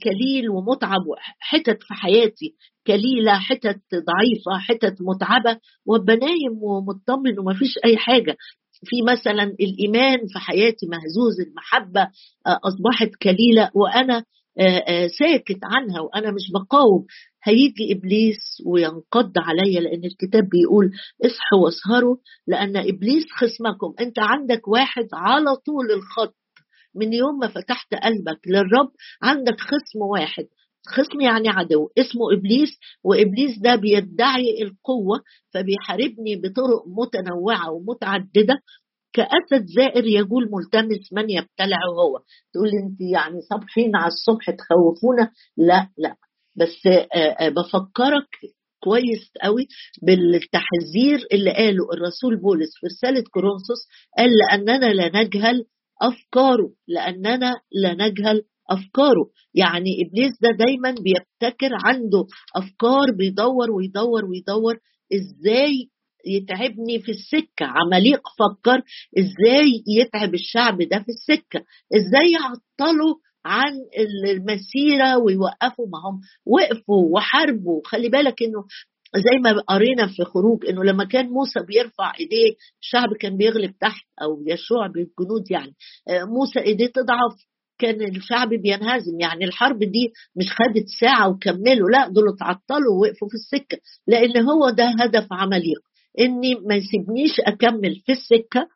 كليل 0.04 0.50
ومتعب 0.50 1.00
حتت 1.40 1.82
في 1.82 1.94
حياتي 1.94 2.54
كليلة 2.86 3.38
حتت 3.38 3.80
ضعيفة 3.94 4.58
حتت 4.60 4.96
متعبة 5.00 5.58
وأبقى 5.86 6.16
نايم 6.16 6.62
ومطمن 6.62 7.38
وما 7.38 7.54
فيش 7.54 7.74
أي 7.84 7.96
حاجة. 7.96 8.36
في 8.84 8.96
مثلا 9.02 9.42
الإيمان 9.42 10.18
في 10.32 10.38
حياتي 10.38 10.86
مهزوز 10.86 11.40
المحبة 11.48 12.08
أصبحت 12.46 13.10
كليلة 13.22 13.70
وأنا 13.74 14.24
ساكت 15.18 15.58
عنها 15.62 16.00
وأنا 16.00 16.30
مش 16.30 16.42
بقاوم. 16.54 17.04
هيجي 17.44 17.92
إبليس 17.92 18.62
وينقض 18.66 19.32
عليا 19.38 19.80
لأن 19.80 20.04
الكتاب 20.04 20.48
بيقول 20.48 20.90
اصحوا 21.24 21.58
واسهروا 21.64 22.16
لأن 22.46 22.76
إبليس 22.76 23.24
خصمكم. 23.36 23.94
أنت 24.00 24.18
عندك 24.18 24.68
واحد 24.68 25.08
على 25.12 25.56
طول 25.56 25.90
الخط. 25.92 26.36
من 26.94 27.12
يوم 27.12 27.38
ما 27.38 27.48
فتحت 27.48 27.94
قلبك 27.94 28.40
للرب 28.46 28.90
عندك 29.22 29.60
خصم 29.60 29.98
واحد. 30.10 30.44
خصم 30.86 31.20
يعني 31.20 31.48
عدو. 31.48 31.88
اسمه 31.98 32.32
إبليس 32.32 32.68
وإبليس 33.04 33.58
ده 33.58 33.76
بيدعي 33.76 34.62
القوة 34.62 35.20
فبيحاربني 35.54 36.36
بطرق 36.36 36.84
متنوعة 36.86 37.70
ومتعددة. 37.70 38.54
كأسد 39.12 39.66
زائر 39.76 40.04
يقول 40.06 40.48
ملتمس 40.52 41.12
من 41.12 41.30
يبتلعه 41.30 41.88
هو. 42.02 42.18
تقول 42.52 42.68
أنت 42.68 43.00
يعني 43.00 43.40
صبحين 43.50 43.96
على 43.96 44.06
الصبح 44.12 44.50
تخوفونا؟ 44.50 45.30
لا 45.56 45.88
لا. 45.98 46.16
بس 46.56 46.88
بفكرك 47.56 48.28
كويس 48.84 49.30
قوي 49.42 49.66
بالتحذير 50.02 51.26
اللي 51.32 51.50
قاله 51.52 51.84
الرسول 51.94 52.40
بولس 52.42 52.70
في 52.80 52.86
رسالة 52.86 53.24
كورنثوس 53.30 53.80
قال 54.18 54.30
لأننا 54.38 54.92
لا 54.92 55.22
نجهل 55.22 55.64
أفكاره 56.02 56.72
لأننا 56.88 57.60
لا 57.72 57.94
نجهل 57.94 58.42
أفكاره. 58.70 59.30
يعني 59.54 59.90
إبليس 60.06 60.32
ده 60.42 60.48
دايما 60.64 60.90
بيبتكر 60.90 61.70
عنده 61.84 62.26
أفكار 62.56 63.10
بيدور 63.18 63.70
ويدور 63.70 64.24
ويدور 64.24 64.78
إزاي 65.14 65.88
يتعبني 66.26 66.98
في 67.02 67.10
السكة. 67.10 67.66
عماليق 67.66 68.20
فكر 68.38 68.82
إزاي 69.18 69.82
يتعب 69.88 70.34
الشعب 70.34 70.82
ده 70.82 70.98
في 70.98 71.08
السكة 71.08 71.64
إزاي 71.96 72.32
يعطله 72.32 73.14
عن 73.44 73.72
المسيرة 74.30 75.18
ويوقفوا 75.18 75.86
ما 75.88 75.98
هم 75.98 76.20
وقفوا 76.46 77.14
وحاربوا. 77.14 77.80
خلي 77.84 78.08
بالك 78.08 78.42
إنه 78.42 78.64
زي 79.16 79.38
ما 79.44 79.60
قرينا 79.60 80.06
في 80.06 80.24
خروج 80.24 80.66
إنه 80.66 80.84
لما 80.84 81.04
كان 81.04 81.26
موسى 81.28 81.60
بيرفع 81.60 82.12
إيديه 82.20 82.54
الشعب 82.82 83.08
كان 83.20 83.36
بيغلب 83.36 83.72
تحت 83.80 84.04
أو 84.22 84.42
يشوع 84.46 84.86
بالجنود 84.86 85.50
يعني. 85.50 85.74
موسى 86.10 86.60
إيديه 86.60 86.86
تضعف. 86.86 87.34
كان 87.78 88.16
الشعب 88.16 88.48
بينهزم 88.48 89.20
يعني. 89.20 89.44
الحرب 89.44 89.78
دي 89.78 90.12
مش 90.36 90.46
خدت 90.52 90.86
ساعة 91.00 91.28
وكملوا. 91.28 91.90
لا 91.90 92.08
دول 92.08 92.24
اتعطلوا 92.28 92.94
ووقفوا 92.96 93.28
في 93.28 93.34
السكة. 93.34 93.78
لأن 94.06 94.36
هو 94.48 94.70
ده 94.70 94.94
هدف 95.00 95.26
عمليق 95.32 95.80
إني 96.20 96.54
ما 96.54 96.74
يسيبنيش 96.74 97.40
أكمل 97.40 97.94
في 98.06 98.12
السكة. 98.12 98.68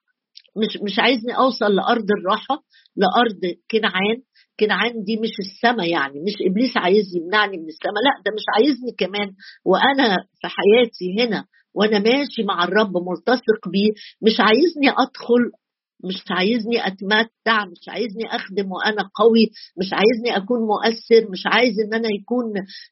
مش 0.56 0.78
مش 0.82 0.99
عايزني 0.99 1.37
أوصل 1.37 1.75
لأرض 1.75 2.06
الراحة 2.20 2.62
لأرض 2.96 3.40
كنعان. 3.70 4.23
كنعان 4.60 5.04
دي 5.04 5.16
مش 5.16 5.34
السماء 5.38 5.88
يعني 5.88 6.20
مش 6.20 6.34
إبليس 6.50 6.76
عايز 6.76 7.16
يمنعني 7.16 7.56
من 7.56 7.68
السماء 7.68 8.02
لا 8.06 8.22
ده 8.25 8.30
مش 8.36 8.44
عايزني 8.56 8.92
كمان. 8.98 9.28
وأنا 9.64 10.16
في 10.40 10.46
حياتي 10.56 11.06
هنا 11.20 11.44
وأنا 11.75 11.98
ماشي 11.98 12.42
مع 12.42 12.64
الرب 12.64 12.92
ملتصق 13.08 13.68
بيه 13.72 13.90
مش 14.22 14.40
عايزني 14.40 14.88
أدخل 14.90 15.42
مش 16.04 16.25
عايزني 16.30 16.86
أتمتع 16.86 17.64
مش 17.72 17.88
عايزني 17.88 18.26
أخدم 18.30 18.72
وأنا 18.72 19.02
قوي 19.14 19.50
مش 19.78 19.90
عايزني 19.92 20.36
أكون 20.36 20.58
مؤثر 20.60 21.30
مش 21.30 21.42
عايز 21.46 21.75
إن 21.86 21.94
أنا 21.94 22.08
يكون 22.20 22.44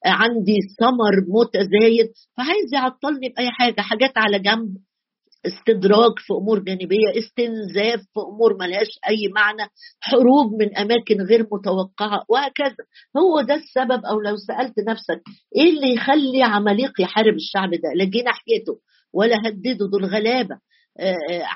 عندي 0.07 0.59
ثمر 0.81 1.15
متزايد. 1.29 2.09
فعايز 2.37 2.69
يعطلني 2.75 3.29
باي 3.37 3.51
حاجة 3.51 3.81
حاجات 3.81 4.13
على 4.17 4.39
جنب. 4.39 4.77
استدراج 5.47 6.13
في 6.19 6.33
أمور 6.33 6.59
جانبية 6.59 7.19
استنزاف 7.19 8.01
في 8.01 8.21
أمور 8.21 8.57
ملهاش 8.61 8.99
أي 9.09 9.29
معنى 9.35 9.69
حروب 10.01 10.53
من 10.63 10.77
أماكن 10.77 11.21
غير 11.21 11.47
متوقعة 11.53 12.25
وهكذا. 12.29 12.85
هو 13.17 13.41
ده 13.41 13.55
السبب 13.55 14.05
أو 14.05 14.21
لو 14.21 14.37
سألت 14.37 14.79
نفسك 14.89 15.23
إيه 15.57 15.71
اللي 15.71 15.95
يخلي 15.95 16.43
عماليق 16.43 17.01
يحارب 17.01 17.35
الشعب 17.35 17.71
ده؟ 17.71 17.93
لا 17.97 18.05
جه 18.05 18.23
ناحيته 18.23 18.79
ولا 19.13 19.37
هدده 19.49 19.87
دول 19.93 20.05
غلابه 20.05 20.59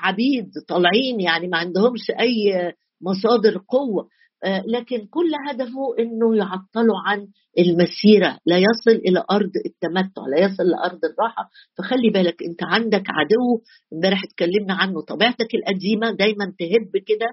عبيد 0.03 0.49
طالعين 0.67 1.19
يعني 1.21 1.47
ما 1.47 1.57
عندهمش 1.57 2.11
أي 2.19 2.71
مصادر 3.01 3.61
قوة. 3.67 4.07
لكن 4.45 5.07
كل 5.09 5.31
هدفه 5.49 5.95
إنه 5.99 6.35
يعطلوا 6.37 6.99
عن 7.05 7.27
المسيرة 7.59 8.37
لا 8.45 8.57
يصل 8.57 8.91
إلى 9.07 9.23
أرض 9.31 9.51
التمتع 9.65 10.21
لا 10.35 10.45
يصل 10.45 10.63
لارض 10.63 10.99
الراحة. 11.05 11.49
فخلي 11.77 12.09
بالك 12.09 12.43
أنت 12.43 12.63
عندك 12.63 13.03
عدو 13.09 13.61
امبارح 13.93 14.23
اتكلمنا 14.23 14.73
عنه 14.73 15.01
طبيعتك 15.01 15.55
القديمة 15.55 16.11
دايما 16.11 16.45
تهب 16.59 17.03
كده 17.05 17.27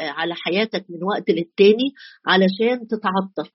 على 0.00 0.34
حياتك 0.34 0.84
من 0.88 1.04
وقت 1.04 1.30
للتاني 1.30 1.92
علشان 2.26 2.86
تتعطل. 2.86 3.50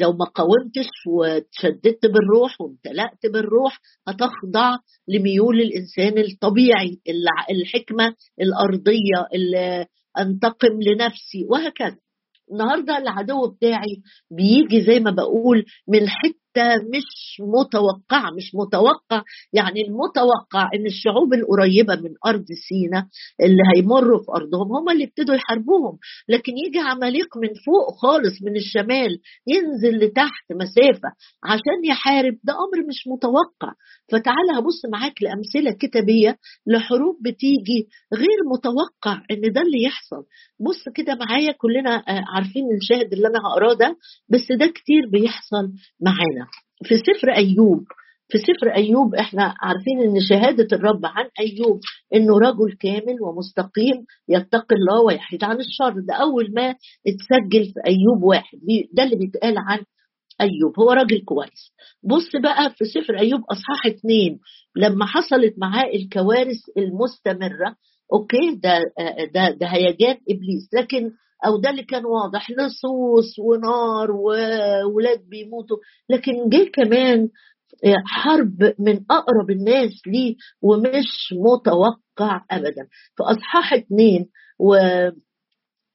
لو 0.00 0.12
ما 0.12 0.24
قاومتش 0.24 0.88
وتشددت 1.08 2.06
بالروح 2.06 2.60
وامتلأت 2.60 3.26
بالروح 3.32 3.80
هتخضع 4.08 4.76
لميول 5.08 5.60
الإنسان 5.60 6.18
الطبيعي 6.18 7.00
الحكمة 7.50 8.14
الأرضية 8.40 9.26
اللي 9.34 9.86
أنتقم 10.18 10.80
لنفسي 10.82 11.46
وهكذا. 11.50 11.96
النهارده 12.52 12.98
العدو 12.98 13.48
بتاعي 13.48 14.02
بيجي 14.30 14.80
زي 14.86 15.00
ما 15.00 15.10
بقول 15.10 15.64
من 15.88 16.08
حتة 16.08 16.40
مش 16.58 17.40
متوقعه 17.40 18.30
مش 18.36 18.50
متوقع. 18.54 19.22
يعني 19.52 19.80
المتوقع 19.82 20.70
إن 20.74 20.86
الشعوب 20.86 21.34
القريبة 21.34 21.94
من 21.94 22.14
أرض 22.26 22.44
سينا 22.68 23.08
اللي 23.42 23.62
هيمروا 23.76 24.18
في 24.22 24.32
أرضهم 24.32 24.72
هم 24.76 24.88
اللي 24.90 25.04
ابتدوا 25.04 25.34
يحاربوهم. 25.34 25.98
لكن 26.28 26.52
يجي 26.66 26.78
عماليق 26.78 27.36
من 27.36 27.48
فوق 27.66 27.94
خالص 28.02 28.42
من 28.42 28.56
الشمال 28.56 29.18
ينزل 29.46 29.98
لتحت 29.98 30.46
مسافة 30.52 31.08
عشان 31.44 31.84
يحارب 31.84 32.34
ده 32.44 32.52
أمر 32.52 32.86
مش 32.88 33.04
متوقع. 33.06 33.72
فتعالى 34.12 34.52
هبص 34.58 34.80
معاك 34.92 35.22
لأمثلة 35.22 35.72
كتابية 35.80 36.38
لحروب 36.66 37.16
بتيجي 37.22 37.88
غير 38.14 38.38
متوقع 38.52 39.22
إن 39.30 39.52
ده 39.52 39.60
اللي 39.60 39.82
يحصل. 39.82 40.24
بص 40.60 40.88
كده 40.94 41.14
معايا 41.14 41.52
كلنا 41.52 42.04
عارفين 42.34 42.64
الشاهد 42.82 43.12
اللي 43.12 43.28
أنا 43.28 43.38
هقراه 43.48 43.74
ده 43.74 43.96
بس 44.28 44.46
ده 44.58 44.66
كتير 44.66 45.02
بيحصل 45.12 45.72
معانا. 46.00 46.46
في 46.84 46.96
سفر 46.96 47.28
أيوب 47.36 47.84
في 48.28 48.38
سفر 48.38 48.74
أيوب 48.76 49.14
إحنا 49.14 49.54
عارفين 49.60 50.00
إن 50.02 50.20
شهادة 50.28 50.76
الرب 50.76 51.06
عن 51.06 51.28
أيوب 51.40 51.80
إنه 52.14 52.38
رجل 52.38 52.76
كامل 52.80 53.16
ومستقيم 53.22 54.04
يتقي 54.28 54.76
الله 54.76 55.00
ويحيد 55.00 55.44
عن 55.44 55.56
الشر. 55.60 56.00
ده 56.08 56.14
أول 56.14 56.52
ما 56.56 56.70
اتسجل 57.06 57.64
في 57.64 57.80
أيوب 57.86 58.22
واحد. 58.22 58.58
ده 58.92 59.02
اللي 59.02 59.16
بيتقال 59.16 59.54
عن 59.58 59.78
أيوب. 60.40 60.78
هو 60.80 60.90
راجل 60.92 61.24
كويس. 61.24 61.72
بص 62.02 62.30
بقى 62.42 62.70
في 62.70 62.84
سفر 62.84 63.18
أيوب 63.18 63.40
أصحاح 63.50 63.86
اتنين. 63.86 64.38
لما 64.76 65.06
حصلت 65.06 65.54
معاه 65.58 65.86
الكوارث 65.94 66.60
المستمرة 66.78 67.76
أوكي 68.12 68.54
ده 68.62 68.78
ده 69.34 69.50
ده 69.50 69.66
هيجان 69.66 70.16
إبليس. 70.30 70.68
لكن 70.74 71.10
أو 71.46 71.56
ده 71.60 71.70
اللي 71.70 71.82
كان 71.84 72.04
واضح 72.04 72.50
لصوص 72.50 73.38
ونار 73.38 74.10
وولاد 74.10 75.28
بيموتوا. 75.28 75.76
لكن 76.08 76.48
جه 76.48 76.70
كمان 76.72 77.28
حرب 78.06 78.74
من 78.78 79.00
أقرب 79.10 79.50
الناس 79.50 79.92
ليه 80.06 80.34
ومش 80.62 81.32
متوقع 81.32 82.44
ابدا. 82.50 82.84
في 83.16 83.22
اصحاح 83.22 83.72
اثنين 83.74 84.26
و... 84.60 84.76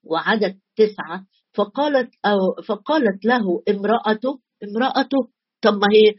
وعدد 0.03 0.57
تسعة. 0.75 1.25
فقالت 1.53 2.09
أو 2.25 2.63
فقالت 2.67 3.25
له 3.25 3.63
امرأته 3.69 4.39
امرأته 4.63 5.17
طب 5.61 5.73
ما 5.73 5.87
هي 5.93 6.13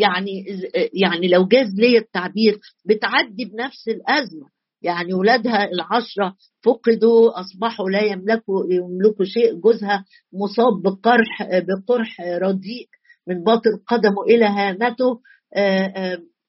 يعني 0.00 0.44
يعني 0.92 1.28
لو 1.28 1.46
جاز 1.46 1.66
لي 1.74 1.98
التعبير 1.98 2.58
بتعدي 2.88 3.44
بنفس 3.44 3.88
الأزمة. 3.88 4.48
يعني 4.86 5.14
ولادها 5.14 5.64
العشرة 5.64 6.34
فقدوا 6.64 7.40
أصبحوا 7.40 7.90
لا 7.90 8.02
يملكوا 8.02 8.64
يملكوا 8.70 9.24
شيء 9.24 9.60
جوزها 9.60 10.04
مصاب 10.32 10.82
بقرح 10.82 11.42
بقرح 11.42 12.20
رديء 12.20 12.88
من 13.28 13.44
باطن 13.44 13.70
قدمه 13.86 14.22
إلى 14.28 14.44
هامته. 14.44 15.20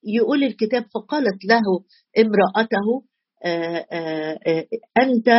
يقول 0.03 0.43
الكتاب 0.43 0.85
فقالت 0.95 1.45
له 1.45 1.61
امرأته 2.17 3.03
أنت 4.97 5.29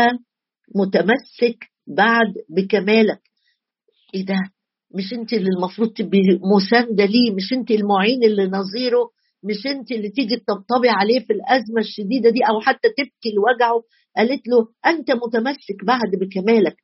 متمسك 0.74 1.58
بعد 1.86 2.34
بكمالك. 2.48 3.20
إيه 4.14 4.24
ده؟ 4.26 4.38
مش 4.94 5.12
أنت 5.12 5.32
اللي 5.32 5.48
المفروض 5.56 5.92
تبقي 5.92 6.20
مساندة 6.56 7.04
ليه؟ 7.04 7.34
مش 7.36 7.52
أنت 7.52 7.70
المعين 7.70 8.24
اللي 8.24 8.46
نظيره؟ 8.46 9.10
مش 9.44 9.66
انت 9.66 9.92
اللي 9.92 10.08
تيجي 10.10 10.36
تطبطبي 10.36 10.88
عليه 10.88 11.20
في 11.20 11.32
الأزمة 11.32 11.80
الشديدة 11.80 12.30
دي 12.30 12.40
أو 12.48 12.60
حتى 12.60 12.88
تبكي 12.88 13.34
لوجعه. 13.36 13.82
قالت 14.16 14.48
له 14.48 14.68
أنت 14.86 15.10
متمسك 15.10 15.84
بعد 15.86 16.10
بكمالك. 16.20 16.76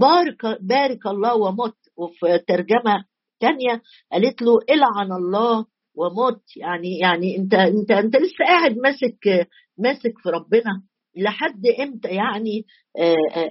بارك 0.00 0.46
بارك 0.62 1.06
الله 1.06 1.34
ومت 1.34 1.74
وفي 1.96 2.38
ترجمة 2.48 3.04
ثانية 3.40 3.82
قالت 4.12 4.42
له 4.42 4.58
إلعن 4.70 5.12
الله 5.12 5.66
ومت 5.96 6.42
يعني 6.56 6.98
يعني 6.98 7.36
أنت 7.38 7.54
أنت 7.54 7.90
أنت 7.90 8.16
لسه 8.16 8.44
قاعد 8.46 8.76
ماسك 8.78 9.48
ماسك 9.78 10.12
في 10.22 10.28
ربنا. 10.30 10.82
لحد 11.16 11.66
إمتى 11.80 12.08
يعني 12.08 12.64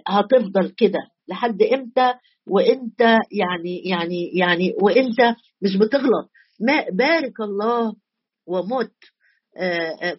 هتفضل 0.08 0.70
كده؟ 0.78 1.00
لحد 1.28 1.62
إمتى؟ 1.62 2.14
وانت 2.48 3.02
يعني 3.32 3.78
يعني 3.86 4.32
يعني 4.36 4.74
وانت 4.82 5.36
مش 5.62 5.78
بتغلط. 5.78 6.30
ما 6.62 6.86
بارك 6.94 7.40
الله 7.42 7.94
ومت 8.48 8.94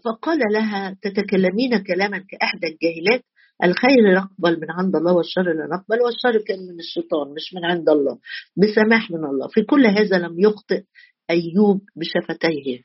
فقال 0.05 0.39
لها 0.53 0.97
تتكلمين 1.03 1.85
كلاما 1.87 2.19
كاحدى 2.19 2.67
الجاهلات؟ 2.67 3.25
الخير 3.65 4.15
نقبل 4.15 4.61
من 4.61 4.71
عند 4.71 4.97
الله 4.97 5.13
والشر 5.13 5.43
لا 5.43 5.67
نقبل 5.77 6.01
والشر 6.03 6.45
كان 6.47 6.59
من 6.59 6.79
الشيطان 6.81 7.29
مش 7.35 7.55
من 7.55 7.65
عند 7.65 7.89
الله 7.89 8.19
بسماح 8.57 9.11
من 9.11 9.25
الله. 9.25 9.49
في 9.49 9.63
كل 9.63 9.87
هذا 9.87 10.19
لم 10.19 10.41
يخطئ 10.41 10.83
أيوب 11.31 11.81
بشفتيه. 11.97 12.83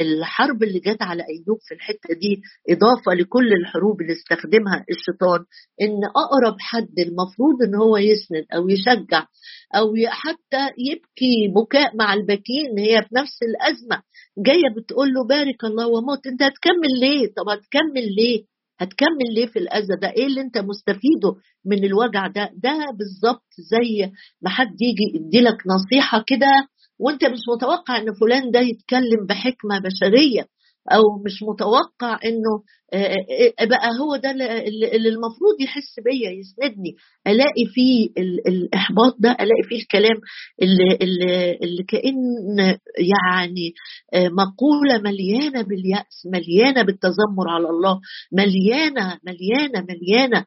الحرب 0.00 0.62
اللي 0.62 0.78
جت 0.78 1.02
على 1.02 1.22
أيوب 1.22 1.58
في 1.68 1.74
الحتة 1.74 2.14
دي 2.14 2.42
إضافة 2.70 3.12
لكل 3.14 3.52
الحروب 3.52 4.00
اللي 4.00 4.12
استخدمها 4.12 4.84
الشيطان 4.90 5.40
إن 5.82 6.00
أقرب 6.04 6.56
حد 6.60 6.98
المفروض 6.98 7.62
إن 7.68 7.74
هو 7.74 7.96
يسند 7.96 8.44
أو 8.54 8.68
يشجع 8.68 9.26
أو 9.76 9.94
حتى 10.08 10.64
يبكي 10.78 11.48
بكاء 11.56 11.96
مع 11.96 12.14
الباكين 12.14 12.78
هي 12.78 13.02
في 13.02 13.08
نفس 13.14 13.38
الأزمة 13.42 14.02
جاية 14.38 14.74
بتقول 14.76 15.08
له 15.14 15.26
بارك 15.28 15.64
الله 15.64 15.86
وموت 15.86 16.26
أنت 16.26 16.42
هتكمل 16.42 16.92
ليه؟ 17.00 17.26
طب 17.36 17.48
هتكمل 17.48 18.14
ليه؟ 18.18 18.44
هتكمل 18.80 19.34
ليه 19.34 19.46
في 19.46 19.58
الاذى 19.58 19.96
ده 20.02 20.10
إيه 20.16 20.26
اللي 20.26 20.40
أنت 20.40 20.58
مستفيده 20.58 21.34
من 21.64 21.84
الوجع 21.84 22.26
ده؟ 22.26 22.50
ده 22.56 22.74
بالظبط 22.98 23.46
زي 23.58 24.12
ما 24.42 24.50
حد 24.50 24.76
يجي 24.82 25.04
يديلك 25.26 25.56
نصيحة 25.66 26.24
كده 26.26 26.68
وانت 27.02 27.24
مش 27.24 27.40
متوقع 27.56 27.96
ان 27.96 28.14
فلان 28.14 28.50
ده 28.50 28.60
يتكلم 28.60 29.26
بحكمة 29.28 29.78
بشرية. 29.84 30.46
أو 30.92 31.02
مش 31.26 31.42
متوقع 31.42 32.18
إنه 32.24 32.62
بقى 33.68 33.90
هو 34.00 34.16
ده 34.16 34.30
اللي 34.30 35.08
المفروض 35.08 35.60
يحس 35.60 36.00
بيا 36.04 36.30
يسندني. 36.30 36.94
ألاقي 37.26 37.66
فيه 37.74 38.08
الإحباط 38.48 39.16
ده 39.20 39.30
ألاقي 39.30 39.62
فيه 39.68 39.76
الكلام 39.76 40.16
اللي, 40.62 40.96
اللي, 41.02 41.52
اللي 41.62 41.82
كأن 41.88 42.14
يعني 43.18 43.72
مقولة 44.14 44.98
مليانة 44.98 45.62
باليأس 45.62 46.26
مليانة 46.32 46.82
بالتذمر 46.82 47.48
على 47.48 47.68
الله 47.68 48.00
مليانة 48.32 49.18
مليانة 49.26 49.86
مليانة 49.88 50.44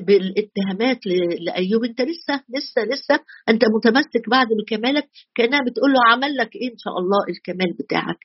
بالاتهامات 0.00 0.98
لأيوب. 1.46 1.84
أنت 1.84 2.00
لسه 2.00 2.34
لسه 2.56 2.82
لسه 2.84 3.20
أنت 3.48 3.62
متمسك 3.76 4.28
بعد 4.30 4.46
بكمالك 4.62 5.08
كأنها 5.34 5.60
بتقول 5.70 5.92
له 5.92 6.00
عمل 6.12 6.36
لك 6.36 6.56
إيه 6.56 6.72
إن 6.72 6.78
شاء 6.78 6.98
الله 6.98 7.18
الكمال 7.28 7.74
بتاعك. 7.78 8.16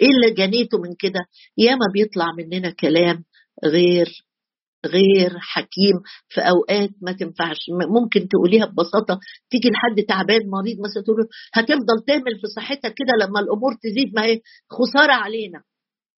إيه 0.00 0.08
اللي 0.08 0.34
جنيته 0.34 0.78
من 0.78 0.94
كده؟ 0.98 1.20
ياما 1.58 1.86
بيطلع 1.94 2.26
مننا 2.38 2.70
كلام 2.70 3.24
غير 3.64 4.08
غير 4.86 5.38
حكيم 5.38 5.94
في 6.28 6.40
أوقات 6.40 6.90
ما 7.02 7.12
تنفعش. 7.12 7.56
ممكن 8.00 8.28
تقوليها 8.28 8.66
ببساطة 8.66 9.20
تيجي 9.50 9.68
لحد 9.70 10.02
تعبان 10.08 10.40
مريض 10.50 10.76
مثلا 10.80 11.02
تقول 11.02 11.16
له 11.20 11.26
هتفضل 11.54 12.04
تعمل 12.06 12.40
في 12.40 12.46
صحتك 12.56 12.94
كده 12.94 13.26
لما 13.26 13.40
الأمور 13.40 13.72
تزيد 13.82 14.14
ما 14.14 14.24
هي 14.24 14.40
خسارة 14.70 15.12
علينا. 15.12 15.62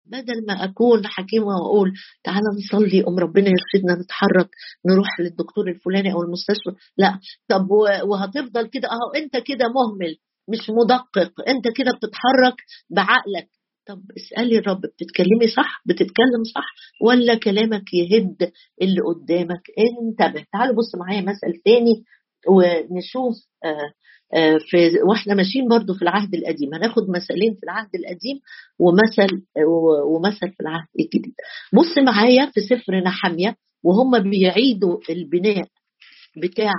بدل 0.07 0.47
ما 0.47 0.65
أكون 0.65 1.07
حكيمة 1.07 1.47
وأقول 1.47 1.93
تعالى 2.25 2.45
نصلي 2.59 3.05
ام 3.09 3.19
ربنا 3.19 3.49
يرشدنا 3.51 4.03
نتحرك 4.03 4.51
نروح 4.87 5.21
للدكتور 5.21 5.69
الفلاني 5.69 6.13
أو 6.13 6.23
المستشفى. 6.23 6.71
لا. 6.99 7.19
طب 7.49 7.67
وهتفضل 8.09 8.67
كده. 8.67 8.89
أهو 8.89 9.23
أنت 9.23 9.37
كده 9.37 9.65
مهمل 9.69 10.17
مش 10.49 10.71
مدقق. 10.71 11.33
أنت 11.49 11.77
كده 11.77 11.93
بتتحرك 11.93 12.57
بعقلك. 12.91 13.49
طب 13.87 14.03
اسألي 14.17 14.59
الرب 14.59 14.81
بتتكلمي 14.81 15.49
صح؟ 15.57 15.83
بتتكلم 15.87 16.45
صح؟ 16.55 16.65
ولا 17.03 17.35
كلامك 17.35 17.95
يهد 17.95 18.53
اللي 18.83 19.01
قدامك؟ 19.01 19.63
انتبه 19.79 20.45
تعالوا 20.53 20.75
بص 20.77 20.95
معايا 20.95 21.21
مثل 21.21 21.63
تاني 21.65 22.05
ونشوف 22.49 23.35
آآ 23.65 23.93
آآ 24.35 24.59
في 24.59 24.99
وإحنا 25.11 25.35
ماشيين 25.35 25.69
برضو 25.69 25.95
في 25.95 26.03
العهد 26.03 26.35
القديم. 26.35 26.75
هناخد 26.75 27.03
مثلين 27.11 27.55
في 27.55 27.63
العهد 27.65 27.89
القديم 27.95 28.41
ومثل 28.79 29.43
ومثل 30.15 30.51
في 30.53 30.61
العهد 30.61 30.87
الجديد. 31.01 31.35
بص 31.73 31.99
معايا 31.99 32.51
في 32.55 32.61
سفر 32.61 33.01
نحمية 33.01 33.57
وهم 33.85 34.19
بيعيدوا 34.31 34.99
البناء 35.11 35.67
بتاع 36.43 36.73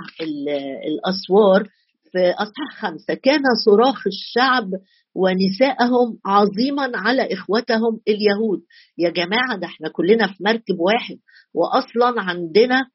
الأسوار 0.86 1.68
في 2.12 2.30
أصحاح 2.30 2.80
خمسة 2.80 3.14
كان 3.14 3.40
صراخ 3.66 4.02
الشعب 4.06 4.70
ونساءهم 5.14 6.18
عظيما 6.26 6.90
على 6.94 7.32
إخوتهم 7.32 8.00
اليهود. 8.08 8.60
يا 8.98 9.10
جماعة 9.10 9.56
ده 9.60 9.66
إحنا 9.66 9.88
كلنا 9.88 10.26
في 10.26 10.44
مركب 10.44 10.78
واحد 10.78 11.18
واصلا 11.54 12.20
عندنا 12.22 12.86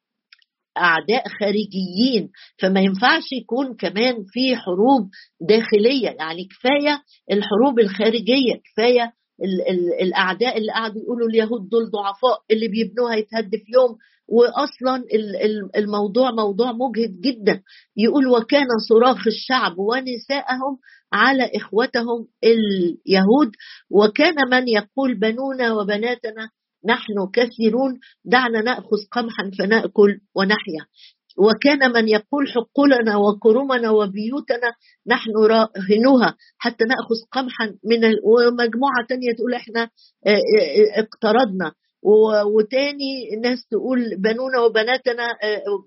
أعداء 0.77 1.23
خارجيين 1.39 2.29
فما 2.61 2.79
ينفعش 2.81 3.23
يكون 3.41 3.75
كمان 3.75 4.15
في 4.33 4.55
حروب 4.55 5.09
داخلية. 5.41 6.09
يعني 6.19 6.45
كفاية 6.45 7.01
الحروب 7.31 7.79
الخارجية 7.79 8.53
كفاية 8.65 9.13
ال 9.43 9.61
ال 9.69 10.01
الأعداء 10.01 10.57
اللي 10.57 10.71
قعدوا 10.71 11.01
يقولوا 11.01 11.27
اليهود 11.29 11.69
دول 11.69 11.89
ضعفاء 11.91 12.39
اللي 12.51 12.67
بيبنوها 12.67 13.15
يتهد 13.15 13.49
في 13.49 13.71
يوم. 13.73 13.97
واصلا 14.33 15.03
الموضوع 15.77 16.31
موضوع 16.31 16.71
مجهد 16.71 17.21
جدا 17.21 17.61
يقول 17.97 18.27
وكان 18.27 18.67
صراخ 18.89 19.27
الشعب 19.27 19.77
ونساءهم 19.77 20.77
على 21.13 21.51
إخوتهم 21.55 22.27
اليهود 22.43 23.51
وكان 23.91 24.35
من 24.51 24.67
يقول 24.67 25.19
بنونا 25.19 25.73
وبناتنا 25.73 26.49
نحن 26.85 27.13
كثيرون 27.33 27.99
دعنا 28.25 28.61
نأخذ 28.61 28.97
قمحا 29.11 29.51
فنأكل 29.59 30.19
ونحيا 30.35 30.85
وكان 31.37 31.91
من 31.91 32.07
يقول 32.09 32.47
حقولنا 32.47 33.17
وكرمنا 33.17 33.89
وبيوتنا 33.89 34.69
نحن 35.07 35.31
راهنوها 35.37 36.35
حتى 36.57 36.83
نأخذ 36.85 37.15
قمحا 37.31 37.65
من. 37.65 37.99
ومجموعة 38.23 39.05
تانية 39.09 39.33
تقول 39.37 39.53
إحنا 39.53 39.89
اقترضنا 40.97 41.71
وتاني 42.55 43.29
ناس 43.43 43.65
تقول 43.71 43.99
بنونا 44.17 44.59
وبناتنا 44.59 45.27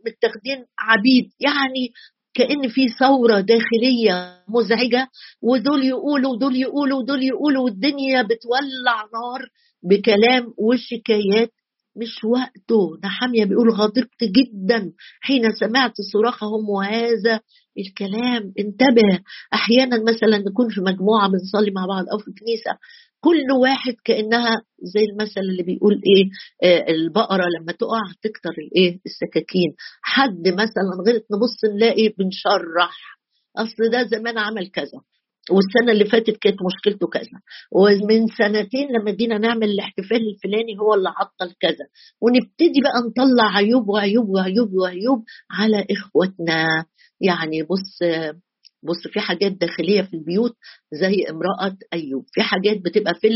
متاخدين 0.06 0.64
عبيد. 0.78 1.30
يعني 1.40 1.90
كأن 2.34 2.68
في 2.68 2.88
ثورة 2.88 3.40
داخلية 3.40 4.44
مزعجة 4.48 5.08
ودول 5.42 5.84
يقولوا 5.84 6.32
ودول 6.32 6.56
يقولوا 6.56 6.98
ودول 6.98 7.22
يقولوا 7.22 7.64
والدنيا 7.64 8.22
بتولع 8.22 9.02
نار 9.14 9.48
بكلام 9.82 10.52
وشكايات. 10.58 11.50
مش 11.98 12.24
وقته. 12.24 12.98
نحامية 13.04 13.44
بيقول 13.44 13.70
غضبت 13.70 14.24
جدا 14.24 14.92
حين 15.20 15.52
سمعت 15.60 15.92
صراخهم 16.12 16.68
وهذا 16.68 17.40
الكلام. 17.78 18.52
انتبه. 18.58 19.20
أحيانا 19.54 20.02
مثلا 20.02 20.38
نكون 20.38 20.68
في 20.68 20.80
مجموعة 20.80 21.28
بنصلي 21.28 21.70
مع 21.70 21.86
بعض 21.86 22.04
أو 22.12 22.18
في 22.18 22.30
كنيسة 22.40 22.78
كل 23.26 23.52
واحد 23.62 23.94
كأنها 24.04 24.62
زي 24.82 25.00
المثل 25.12 25.40
اللي 25.40 25.62
بيقول 25.62 25.94
إيه 26.06 26.24
آه 26.70 26.90
البقرة 26.90 27.44
لما 27.60 27.72
تقع 27.72 28.02
تكتر 28.22 28.54
الإيه 28.58 29.00
السكاكين. 29.06 29.70
حد 30.02 30.48
مثلا 30.48 30.88
غلط 31.08 31.24
نبص 31.34 31.74
نلاقي 31.74 32.08
بنشرح. 32.08 33.18
أصل 33.56 33.90
ده 33.92 34.02
زمان 34.18 34.38
عمل 34.38 34.66
كذا 34.68 35.00
والسنة 35.50 35.92
اللي 35.92 36.04
فاتت 36.04 36.36
كانت 36.36 36.56
مشكلته 36.66 37.06
كذا. 37.06 37.38
ومن 37.72 38.26
سنتين 38.38 38.88
لما 38.92 39.10
جينا 39.10 39.38
نعمل 39.38 39.70
الاحتفال 39.70 40.20
الفلاني 40.30 40.78
هو 40.80 40.94
اللي 40.94 41.08
عطل 41.08 41.54
كذا. 41.60 41.86
ونبتدي 42.22 42.80
بقى 42.84 43.00
نطلع 43.08 43.56
عيوب 43.56 43.88
وعيوب 43.88 44.28
وعيوب 44.28 44.72
وعيوب 44.74 45.24
على 45.50 45.86
إخواتنا. 45.90 46.84
يعني 47.20 47.62
بص 47.62 47.98
بص 48.86 49.12
في 49.12 49.20
حاجات 49.20 49.52
داخلية 49.52 50.02
في 50.02 50.14
البيوت 50.14 50.54
زي 50.92 51.24
امرأة 51.30 51.76
أيوب. 51.92 52.24
في 52.32 52.42
حاجات 52.42 52.76
بتبقى 52.84 53.14
في 53.20 53.28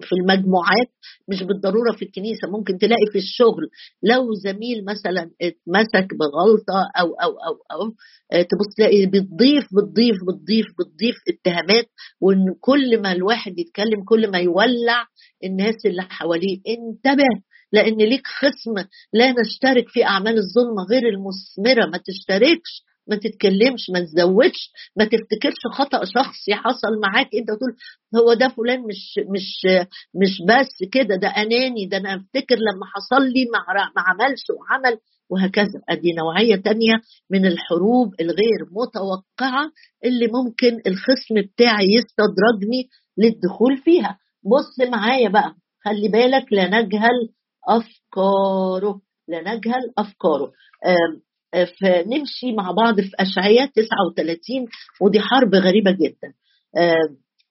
في 0.00 0.12
المجموعات 0.12 0.90
مش 1.28 1.42
بالضرورة 1.42 1.92
في 1.98 2.04
الكنيسة. 2.04 2.48
ممكن 2.50 2.78
تلاقي 2.78 3.06
في 3.12 3.18
الشغل 3.18 3.68
لو 4.02 4.34
زميل 4.34 4.84
مثلا 4.84 5.30
اتمسك 5.42 6.08
بغلطة 6.20 6.90
أو 7.00 7.06
أو 7.06 7.30
أو 7.30 7.54
أو 7.72 7.94
آه، 8.32 8.42
تبص 8.42 8.74
تلاقي 8.76 9.06
بتضيف 9.06 9.64
بتضيف 9.76 10.16
بتضيف 10.28 10.66
بتضيف 10.78 11.16
اتهامات 11.28 11.86
وإن 12.20 12.44
كل 12.60 13.02
ما 13.02 13.12
الواحد 13.12 13.58
يتكلم 13.58 14.04
كل 14.08 14.30
ما 14.30 14.38
يولع 14.38 15.06
الناس 15.44 15.86
اللي 15.86 16.02
حواليه. 16.02 16.58
انتبه 16.68 17.28
لأن 17.72 17.96
ليك 17.96 18.26
خصم 18.26 18.74
لا 19.12 19.32
نشترك 19.40 19.88
في 19.88 20.04
أعمال 20.04 20.38
الظلم 20.38 20.78
غير 20.90 21.02
المثمرة. 21.08 21.86
ما 21.86 21.98
تشتركش 22.06 22.82
ما 23.08 23.16
تتكلمش 23.16 23.90
ما 23.94 24.00
تزودش 24.00 24.72
ما 24.96 25.04
تفتكرش 25.04 25.60
خطأ 25.72 26.04
شخصي 26.04 26.54
حصل 26.54 27.00
معاك. 27.04 27.28
انت 27.34 27.48
تقول 27.48 27.76
هو 28.16 28.34
ده 28.34 28.48
فلان 28.48 28.80
مش 28.80 29.14
مش 29.34 29.66
مش 30.14 30.42
بس 30.48 30.88
كده 30.92 31.16
ده 31.16 31.28
أناني 31.28 31.86
ده 31.86 31.96
أنا 31.96 32.14
أفتكر 32.14 32.56
لما 32.56 32.86
حصل 32.94 33.22
لي 33.22 33.44
ما, 33.52 33.58
عملش 34.02 34.44
وعمل 34.58 34.98
وهكذا. 35.30 35.80
أدي 35.88 36.12
نوعية 36.12 36.56
تانية 36.56 36.94
من 37.30 37.46
الحروب 37.46 38.14
الغير 38.20 38.60
متوقعة 38.70 39.70
اللي 40.04 40.26
ممكن 40.26 40.80
الخصم 40.86 41.34
بتاعي 41.52 41.86
يستدرجني 41.86 42.88
للدخول 43.18 43.76
فيها. 43.78 44.18
بص 44.44 44.88
معايا 44.90 45.28
بقى 45.28 45.54
خلي 45.84 46.08
بالك 46.08 46.52
لا 46.52 46.80
نجهل 46.80 47.28
أفكاره 47.68 49.00
لا 49.28 49.54
نجهل 49.54 49.92
أفكاره. 49.98 50.52
فنمشي 51.64 52.52
مع 52.52 52.70
بعض 52.70 53.00
في 53.00 53.10
أشعية 53.20 53.70
39 53.74 54.66
ودي 55.00 55.20
حرب 55.20 55.54
غريبة 55.54 55.90
جدا. 55.90 56.32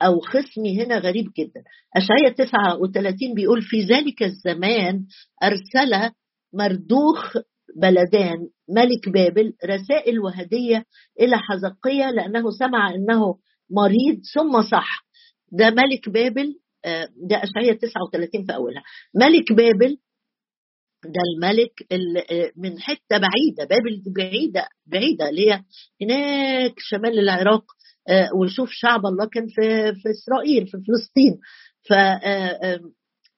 أو 0.02 0.20
خصمي 0.20 0.84
هنا 0.84 0.98
غريب 0.98 1.26
جدا. 1.38 1.64
أشعية 1.96 2.34
39 2.36 3.34
بيقول 3.36 3.62
في 3.62 3.82
ذلك 3.82 4.24
الزمان 4.24 5.06
أرسل 5.44 6.12
مردوخ 6.54 7.38
بلدان 7.82 8.38
ملك 8.70 9.10
بابل 9.10 9.54
رسائل 9.66 10.20
وهدية 10.20 10.86
إلى 11.20 11.38
حزقية 11.38 12.10
لأنه 12.12 12.52
سمع 12.52 12.90
أنه 12.96 13.36
مريض 13.72 14.22
ثم 14.34 14.62
صح. 14.72 15.06
ده 15.52 15.70
ملك 15.70 16.10
بابل 16.10 16.54
ده 17.30 17.44
أشعية 17.44 17.74
39 17.74 18.46
في 18.46 18.56
أولها. 18.56 18.84
ملك 19.16 19.54
بابل 19.54 19.98
ده 21.12 21.22
الملك 21.36 21.72
من 22.58 22.80
حتة 22.80 23.18
بعيدة 23.18 23.66
بابل 23.70 24.02
بعيده 24.16 24.68
بعيدة 24.88 25.30
اللي 25.30 25.52
هي 25.52 25.62
هناك 26.02 26.74
شمال 26.78 27.20
العراق 27.20 27.64
آه، 28.10 28.30
وشوف 28.36 28.70
شعب 28.72 29.06
الله 29.06 29.26
كان 29.26 29.48
في 29.48 29.94
في 29.94 30.10
إسرائيل 30.10 30.68
في 30.68 30.78
فلسطين. 30.88 31.40
ف 31.90 31.94
آه، 31.94 32.60
آه، 32.64 32.80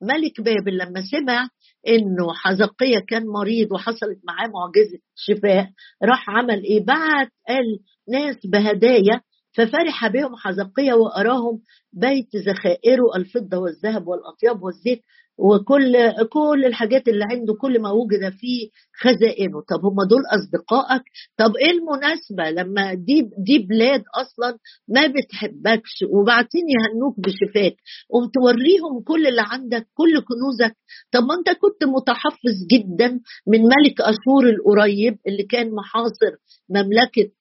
ملك 0.02 0.42
بابل 0.42 0.78
لما 0.78 1.02
سمع 1.12 1.50
إنه 1.88 2.34
حزقية 2.34 3.00
كان 3.08 3.24
مريض 3.28 3.72
وحصلت 3.72 4.20
معاه 4.28 4.48
معجزة 4.48 5.00
شفاء 5.16 5.70
راح 6.04 6.30
عمل 6.30 6.64
إيه؟ 6.64 6.86
بعت 6.86 7.30
قال 7.48 7.66
ناس 8.10 8.36
بهدايا 8.46 9.22
ففرح 9.58 10.08
بهم 10.08 10.36
حزقية 10.36 10.94
وأراهم 10.94 11.62
بيت 11.94 12.36
ذخائره 12.36 13.16
الفضة 13.16 13.58
والذهب 13.58 14.08
والأطياب 14.08 14.64
والزيت. 14.64 15.02
وكل 15.38 15.94
كل 16.30 16.66
الحاجات 16.66 17.08
اللي 17.08 17.26
عنده 17.32 17.54
كل 17.62 17.82
ما 17.82 17.92
وجد 17.92 18.30
في 18.40 18.70
خزائنه. 19.02 19.62
طب 19.70 19.86
هم 19.86 19.96
دول 20.10 20.22
أصدقائك؟ 20.38 21.02
طب 21.38 21.52
إيه 21.58 21.72
المناسبة 21.72 22.50
لما 22.62 22.94
دي 22.94 23.30
دي 23.38 23.60
بلاد 23.60 24.04
أصلا 24.22 24.58
ما 24.88 25.08
بتحبكش؟ 25.08 25.96
وبعدين 26.14 26.64
يهنوك 26.76 27.16
بشفاك 27.20 27.76
قوم 28.10 28.30
توريهم 28.34 29.04
كل 29.08 29.28
اللي 29.28 29.42
عندك 29.46 29.88
كل 29.94 30.14
كنوزك. 30.28 30.76
طب 31.12 31.24
ما 31.24 31.34
أنت 31.40 31.50
كنت 31.60 31.84
متحفظ 31.84 32.56
جدا 32.72 33.20
من 33.48 33.62
ملك 33.62 34.02
أشور 34.02 34.50
القريب 34.50 35.18
اللي 35.28 35.44
كان 35.44 35.72
محاصر 35.72 36.34
مملكة 36.70 37.32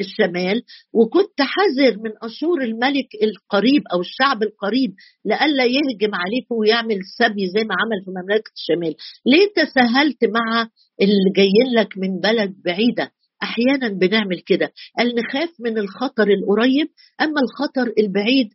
الشمال. 0.00 0.62
وكنت 0.92 1.40
حذر 1.40 1.96
من 2.04 2.10
أشور 2.22 2.62
الملك 2.62 3.08
القريب 3.22 3.82
أو 3.92 4.00
الشعب 4.00 4.42
القريب 4.42 4.94
لئلا 5.24 5.64
يهجم 5.64 6.14
عليك 6.14 6.46
ويعمل 6.50 6.96
سبي 7.18 7.46
زي 7.48 7.64
ما 7.64 7.74
عمل 7.80 8.04
في 8.04 8.10
مملكة 8.10 8.50
الشمال. 8.56 8.94
ليه 9.26 9.46
تساهلت 9.56 10.24
مع 10.24 10.68
اللي 11.02 11.30
جايين 11.36 11.68
لك 11.78 11.88
من 11.98 12.20
بلد 12.20 12.54
بعيدة؟ 12.64 13.12
أحيانا 13.42 13.88
بنعمل 13.88 14.40
كده. 14.46 14.72
قال 14.98 15.14
نخاف 15.14 15.50
من 15.60 15.78
الخطر 15.78 16.28
القريب 16.28 16.88
أما 17.20 17.40
الخطر 17.40 17.92
البعيد 17.98 18.48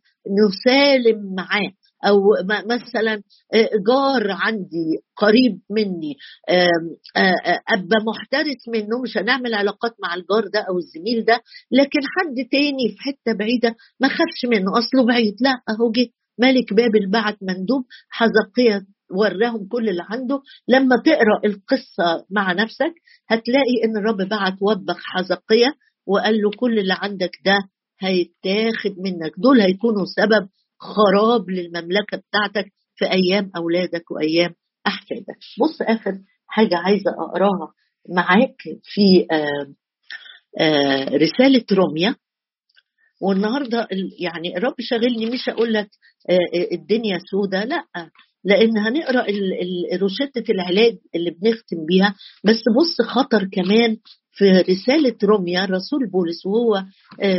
نسالم 0.46 1.34
معاه. 1.34 1.70
أو 2.06 2.20
مثلا 2.66 3.22
جار 3.88 4.30
عندي 4.30 4.98
قريب 5.16 5.60
مني 5.70 6.16
أبقى 7.68 7.98
محترس 8.06 8.68
منه 8.68 9.02
مش 9.04 9.18
هنعمل 9.18 9.54
علاقات 9.54 9.92
مع 10.02 10.14
الجار 10.14 10.46
ده 10.54 10.60
أو 10.60 10.78
الزميل 10.78 11.24
ده 11.24 11.40
لكن 11.72 12.00
حد 12.02 12.48
تاني 12.50 12.88
في 12.88 12.96
حتة 13.00 13.38
بعيدة 13.38 13.74
ما 14.00 14.08
خافش 14.08 14.44
منه. 14.44 14.78
أصله 14.78 15.06
بعيد. 15.06 15.34
لا 15.40 15.50
أهو 15.70 15.90
جه. 15.92 16.06
ملك 16.38 16.72
بابل 16.74 17.10
بعت 17.10 17.36
مندوب 17.42 17.84
حزقية 18.10 18.86
وراهم 19.18 19.68
كل 19.68 19.88
اللي 19.88 20.02
عنده. 20.10 20.40
لما 20.68 20.96
تقرأ 21.04 21.40
القصة 21.44 22.26
مع 22.30 22.52
نفسك 22.52 22.94
هتلاقي 23.28 23.84
إن 23.84 23.96
الرب 23.96 24.28
بعت 24.28 24.54
وبخ 24.62 25.00
حزقية 25.04 25.74
وقال 26.06 26.42
له 26.42 26.50
كل 26.50 26.78
اللي 26.78 26.94
عندك 26.98 27.30
ده 27.44 27.56
هيتاخد 28.00 28.98
منك. 28.98 29.32
دول 29.38 29.60
هيكونوا 29.60 30.04
سبب 30.16 30.48
خراب 30.80 31.50
للمملكة 31.50 32.16
بتاعتك 32.16 32.72
في 32.96 33.04
أيام 33.10 33.50
أولادك 33.56 34.10
وأيام 34.10 34.54
أحفادك. 34.86 35.38
بص 35.60 35.82
آخر 35.82 36.18
حاجة 36.46 36.76
عايزة 36.76 37.10
أقراها 37.10 37.72
معاك 38.08 38.56
في 38.82 39.26
آآ 39.32 39.74
آآ 40.60 41.04
رسالة 41.16 41.64
روميا 41.72 42.14
والنهارده 43.22 43.88
يعني 44.20 44.56
الرب 44.56 44.74
شاغلني 44.80 45.26
مش 45.26 45.48
أقول 45.48 45.72
لك 45.72 45.88
الدنيا 46.72 47.18
سودة 47.30 47.64
لا 47.64 47.84
لأن 48.44 48.78
هنقرأ 48.78 49.26
روشته 50.00 50.52
العلاج 50.52 50.96
اللي 51.14 51.30
بنختم 51.30 51.86
بيها. 51.88 52.14
بس 52.44 52.62
بص 52.76 53.06
خطر 53.08 53.48
كمان 53.52 53.96
في 54.32 54.44
رسالة 54.50 55.16
روميا 55.24 55.64
رسول 55.64 56.10
بولس 56.12 56.46
وهو 56.46 56.84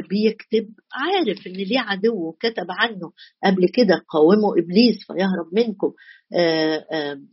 بيكتب 0.10 0.69
عارف 0.93 1.48
إن 1.48 1.54
ليه 1.54 1.80
عدو 1.80 2.28
وكتب 2.28 2.65
عنه 2.69 3.12
قبل 3.43 3.67
كده 3.74 3.96
قاوموا 4.10 4.54
إبليس 4.60 4.98
فيهرب 5.08 5.48
منكم 5.54 5.91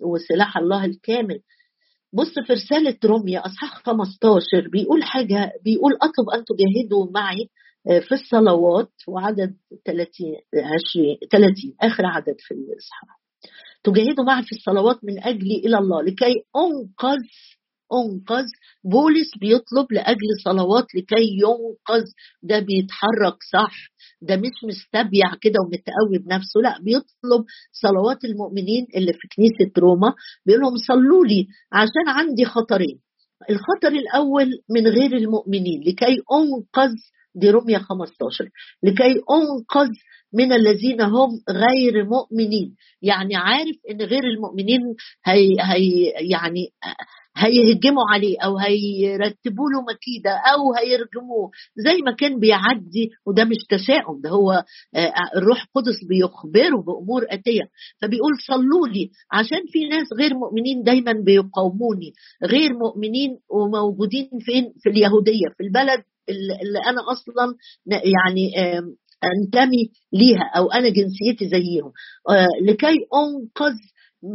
وسلاح 0.03 0.57
الله 0.57 0.85
الكامل. 0.85 1.41
بص 2.13 2.35
في 2.47 2.53
رسالة 2.53 2.97
روميا 3.05 3.47
أصحاح 3.47 3.83
15 3.85 4.69
بيقول 4.73 5.03
حاجة 5.03 5.53
بيقول 5.65 5.93
أطلب 5.93 6.31
أن 6.35 6.45
تجاهدوا 6.45 7.07
معي 7.15 7.49
في 7.85 8.12
الصلوات 8.14 8.93
وعدد 9.09 9.57
30 9.87 10.07
20 10.55 11.16
30 11.33 11.53
آخر 11.81 12.07
عدد 12.07 12.35
في 12.38 12.55
الإصحاح 12.55 13.21
تجاهدوا 13.85 14.25
معي 14.25 14.43
في 14.43 14.53
الصلوات 14.57 15.05
من 15.05 15.25
أجلي 15.25 15.57
إلى 15.64 15.79
الله 15.79 16.03
لكي 16.03 16.35
أنقذ 16.57 17.23
أنقذ. 17.93 18.45
بولس 18.85 19.31
بيطلب 19.40 19.93
لأجل 19.93 20.29
صلوات 20.45 20.85
لكي 20.95 21.25
ينقذ. 21.43 22.05
ده 22.43 22.59
بيتحرك 22.59 23.37
صح 23.53 23.75
ده 24.23 24.37
مش 24.37 24.57
مستبيع 24.69 25.35
كده 25.40 25.55
ومتقوي 25.64 26.19
بنفسه 26.19 26.61
لا 26.62 26.79
بيطلب 26.83 27.45
صلوات 27.73 28.25
المؤمنين 28.25 28.87
اللي 28.97 29.12
في 29.12 29.29
كنيسة 29.37 29.73
روما 29.79 30.14
بيقول 30.47 30.62
لهم 30.62 30.77
صلوا 30.77 31.27
لي 31.27 31.47
عشان 31.73 32.07
عندي 32.09 32.45
خطرين. 32.45 33.01
الخطر 33.51 33.88
الأول 33.88 34.47
من 34.71 34.87
غير 34.87 35.16
المؤمنين 35.16 35.81
لكي 35.87 36.16
أنقذ 36.33 36.95
دي 37.35 37.51
روميا 37.51 37.79
15 37.79 38.45
لكي 38.83 39.12
أنقذ 39.31 39.90
من 40.35 40.53
الذين 40.53 41.01
هم 41.01 41.31
غير 41.51 42.05
مؤمنين. 42.05 42.75
يعني 43.03 43.37
عارف 43.37 43.77
إن 43.90 44.03
غير 44.03 44.25
المؤمنين 44.25 44.81
هي, 45.27 45.57
هي 45.61 46.12
يعني 46.31 46.66
هيهجموا 47.37 48.03
عليه 48.12 48.37
أو 48.45 48.59
هيرتبوا 48.59 49.71
له 49.71 49.81
مكيدة 49.83 50.31
أو 50.31 50.75
هيرجموه. 50.75 51.51
زي 51.77 51.97
ما 52.07 52.12
كان 52.12 52.38
بيعدي 52.40 53.11
وده 53.27 53.45
مش 53.45 53.57
تشاؤم 53.71 54.21
ده 54.21 54.31
هو 54.31 54.64
الروح 55.37 55.62
القدس 55.64 56.05
بيخبره 56.09 56.83
بأمور 56.87 57.27
أتية. 57.31 57.62
فبيقول 58.03 58.33
صلوا 58.47 58.88
لي 58.88 59.11
عشان 59.33 59.59
في 59.73 59.88
ناس 59.88 60.07
غير 60.19 60.35
مؤمنين 60.35 60.83
دايما 60.83 61.12
بيقاوموني. 61.12 62.12
غير 62.45 62.73
مؤمنين 62.79 63.38
وموجودين 63.51 64.31
فين؟ 64.40 64.73
في 64.83 64.88
اليهودية 64.88 65.47
في 65.57 65.62
البلد 65.64 66.03
اللي 66.28 66.78
أنا 66.87 67.00
أصلا 67.12 67.54
يعني 67.87 68.52
أنتمي 69.24 69.90
ليها 70.12 70.50
أو 70.56 70.70
أنا 70.70 70.88
جنسيتي 70.88 71.48
زيهم. 71.48 71.92
لكي 72.62 72.96
أنقذ 73.14 73.74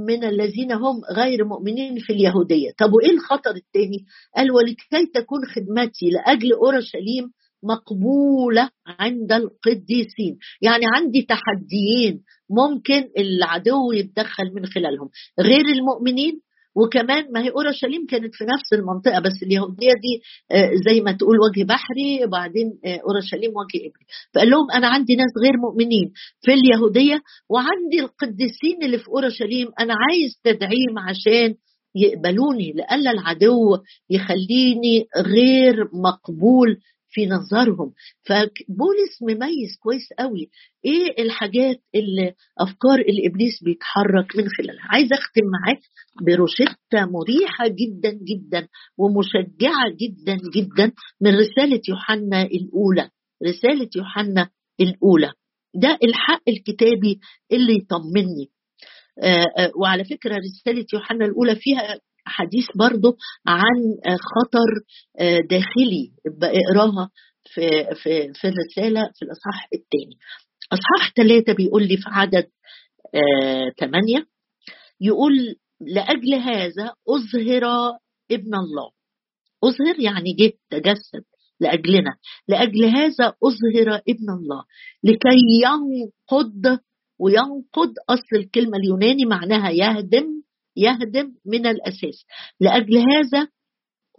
من 0.07 0.23
الذين 0.23 0.71
هم 0.71 1.01
غير 1.15 1.45
مؤمنين 1.45 1.99
في 1.99 2.13
اليهودية. 2.13 2.71
طب 2.77 2.93
وإيه 2.93 3.11
الخطر 3.11 3.51
الثاني 3.51 4.05
قال 4.35 4.51
ولكي 4.51 5.11
تكون 5.13 5.39
خدمتي 5.45 6.09
لأجل 6.09 6.53
أورشليم 6.53 7.31
مقبولة 7.63 8.69
عند 8.87 9.31
القديسين. 9.31 10.37
يعني 10.61 10.83
عندي 10.95 11.21
تحديين 11.21 12.23
ممكن 12.49 13.09
العدو 13.17 13.91
يتدخل 13.91 14.53
من 14.53 14.65
خلالهم. 14.65 15.09
غير 15.39 15.65
المؤمنين 15.65 16.41
وكمان 16.75 17.31
ما 17.33 17.43
هي 17.43 17.49
أورشليم 17.49 18.05
كانت 18.05 18.35
في 18.35 18.43
نفس 18.43 18.73
المنطقة 18.73 19.19
بس 19.19 19.43
اليهودية 19.43 19.93
دي 19.93 20.21
آه، 20.51 20.71
زي 20.89 21.01
ما 21.01 21.11
تقول 21.11 21.35
وجه 21.39 21.63
بحري 21.63 22.25
وبعدين 22.25 22.67
آه، 22.85 22.99
أورشليم 23.09 23.49
وجه 23.51 23.77
ابري 23.79 24.05
فقال 24.33 24.49
لهم 24.49 24.71
أنا 24.71 24.87
عندي 24.87 25.15
ناس 25.15 25.31
غير 25.43 25.53
مؤمنين 25.57 26.11
في 26.41 26.53
اليهودية 26.53 27.19
وعندي 27.49 27.99
القديسين 27.99 28.83
اللي 28.83 28.97
في 28.97 29.07
أورشليم 29.07 29.67
أنا 29.79 29.93
عايز 30.09 30.39
تدعيم 30.43 30.99
عشان 30.99 31.55
يقبلوني 31.95 32.71
لألا 32.75 33.11
العدو 33.11 33.77
يخليني 34.09 35.05
غير 35.17 35.75
مقبول 35.93 36.77
في 37.15 37.25
نظرهم. 37.25 37.93
فبولس 38.27 39.13
مميز 39.21 39.71
كويس 39.83 40.07
قوي 40.19 40.49
إيه 40.85 41.23
الحاجات 41.23 41.81
اللي 41.95 42.33
افكار 42.59 42.99
الابليس 42.99 43.63
بيتحرك 43.63 44.35
من 44.35 44.49
خلالها. 44.49 44.85
عايز 44.89 45.09
اختم 45.13 45.41
معاك 45.55 45.79
بروشته 46.27 47.05
مريحة 47.05 47.67
جدا 47.67 48.11
جدا 48.11 48.67
ومشجعة 48.97 49.89
جدا 50.01 50.37
جدا 50.55 50.91
من 51.21 51.31
رسالة 51.35 51.81
يوحنا 51.89 52.41
الأولى. 52.41 53.09
رسالة 53.47 53.89
يوحنا 53.95 54.49
الأولى. 54.81 55.31
ده 55.75 55.97
الحق 56.03 56.43
الكتابي 56.47 57.19
اللي 57.51 57.73
يطمني. 57.73 58.49
آه، 59.23 59.45
آه، 59.57 59.71
وعلى 59.75 60.03
فكرة 60.03 60.35
رسالة 60.37 60.85
يوحنا 60.93 61.25
الأولى 61.25 61.55
فيها 61.55 61.99
حديث 62.25 62.65
برضه 62.75 63.17
عن 63.47 63.97
خطر 64.05 64.83
آه، 65.19 65.39
داخلي 65.39 66.11
اقراها 66.43 67.09
في 67.53 67.69
في 67.95 68.33
في 68.33 68.47
الرسالة 68.47 69.11
في 69.15 69.25
الإصحاح 69.25 69.67
الثاني. 69.73 70.17
إصحاح 70.73 71.13
ثلاثة 71.15 71.53
بيقول 71.53 71.87
لي 71.87 71.97
في 71.97 72.03
عدد 72.07 72.47
ثمانية 73.79 74.25
يقول 75.01 75.55
لأجل 75.81 76.33
هذا 76.33 76.93
أظهر 77.09 77.63
ابن 78.31 78.55
الله. 78.55 78.91
أظهر 79.63 79.99
يعني 79.99 80.33
جه 80.33 80.53
تجسد 80.69 81.23
لأجلنا. 81.59 82.15
لأجل 82.47 82.85
هذا 82.85 83.33
أظهر 83.43 84.01
ابن 84.09 84.29
الله. 84.39 84.63
لكي 85.03 85.63
ينقض 85.63 86.79
وينقض 87.19 87.93
أصل 88.09 88.35
الكلمة 88.35 88.77
اليوناني 88.77 89.25
معناها 89.25 89.69
يهدم 89.69 90.41
يهدم 90.75 91.33
من 91.45 91.67
الأساس. 91.67 92.25
لأجل 92.59 92.97
هذا 92.97 93.47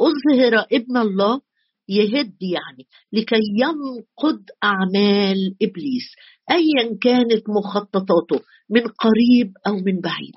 أظهر 0.01 0.67
ابن 0.73 0.97
الله 0.97 1.41
يهد 1.89 2.37
يعني 2.43 2.87
لكي 3.13 3.41
ينقض 3.61 4.45
أعمال 4.65 5.57
إبليس 5.63 6.07
ايا 6.51 6.99
كانت 7.03 7.43
مخططاته 7.49 8.45
من 8.71 8.81
قريب 8.81 9.53
أو 9.67 9.73
من 9.77 10.01
بعيد. 10.01 10.35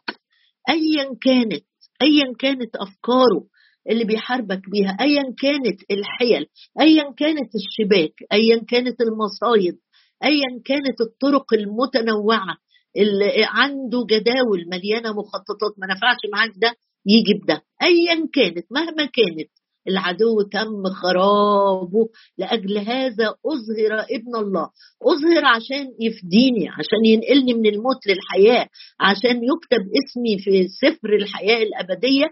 ايا 0.69 1.15
كانت 1.21 1.65
ايا 2.01 2.33
كانت 2.39 2.75
أفكاره 2.75 3.47
اللي 3.89 4.03
بيحاربك 4.03 4.69
بيها 4.69 4.97
ايا 5.01 5.23
كانت 5.41 5.81
الحيل 5.91 6.45
ايا 6.81 7.13
كانت 7.17 7.49
الشباك 7.55 8.13
ايا 8.33 8.63
كانت 8.67 9.01
المصايد 9.01 9.77
ايا 10.23 10.61
كانت 10.65 11.01
الطرق 11.01 11.53
المتنوعة. 11.53 12.57
اللي 12.97 13.31
عنده 13.47 14.05
جداول 14.09 14.65
مليانة 14.71 15.09
مخططات 15.13 15.73
ما 15.77 15.87
نفعش 15.87 16.17
معاك 16.33 16.51
ده 16.57 16.75
يجي 17.05 17.33
بده. 17.43 17.61
ايا 17.81 18.27
كانت 18.33 18.65
مهما 18.71 19.05
كانت 19.05 19.49
العدو 19.87 20.41
تم 20.41 20.83
خرابه 21.01 22.07
لأجل 22.37 22.77
هذا 22.77 23.25
أظهر 23.45 23.99
ابن 24.11 24.35
الله. 24.35 24.69
أظهر 25.03 25.45
عشان 25.45 25.87
يفديني 25.99 26.69
عشان 26.69 27.05
ينقلني 27.05 27.53
من 27.53 27.65
الموت 27.65 28.07
للحياة 28.07 28.67
عشان 28.99 29.43
يكتب 29.43 29.81
اسمي 29.99 30.37
في 30.39 30.67
سفر 30.67 31.13
الحياة 31.15 31.63
الأبدية. 31.63 32.25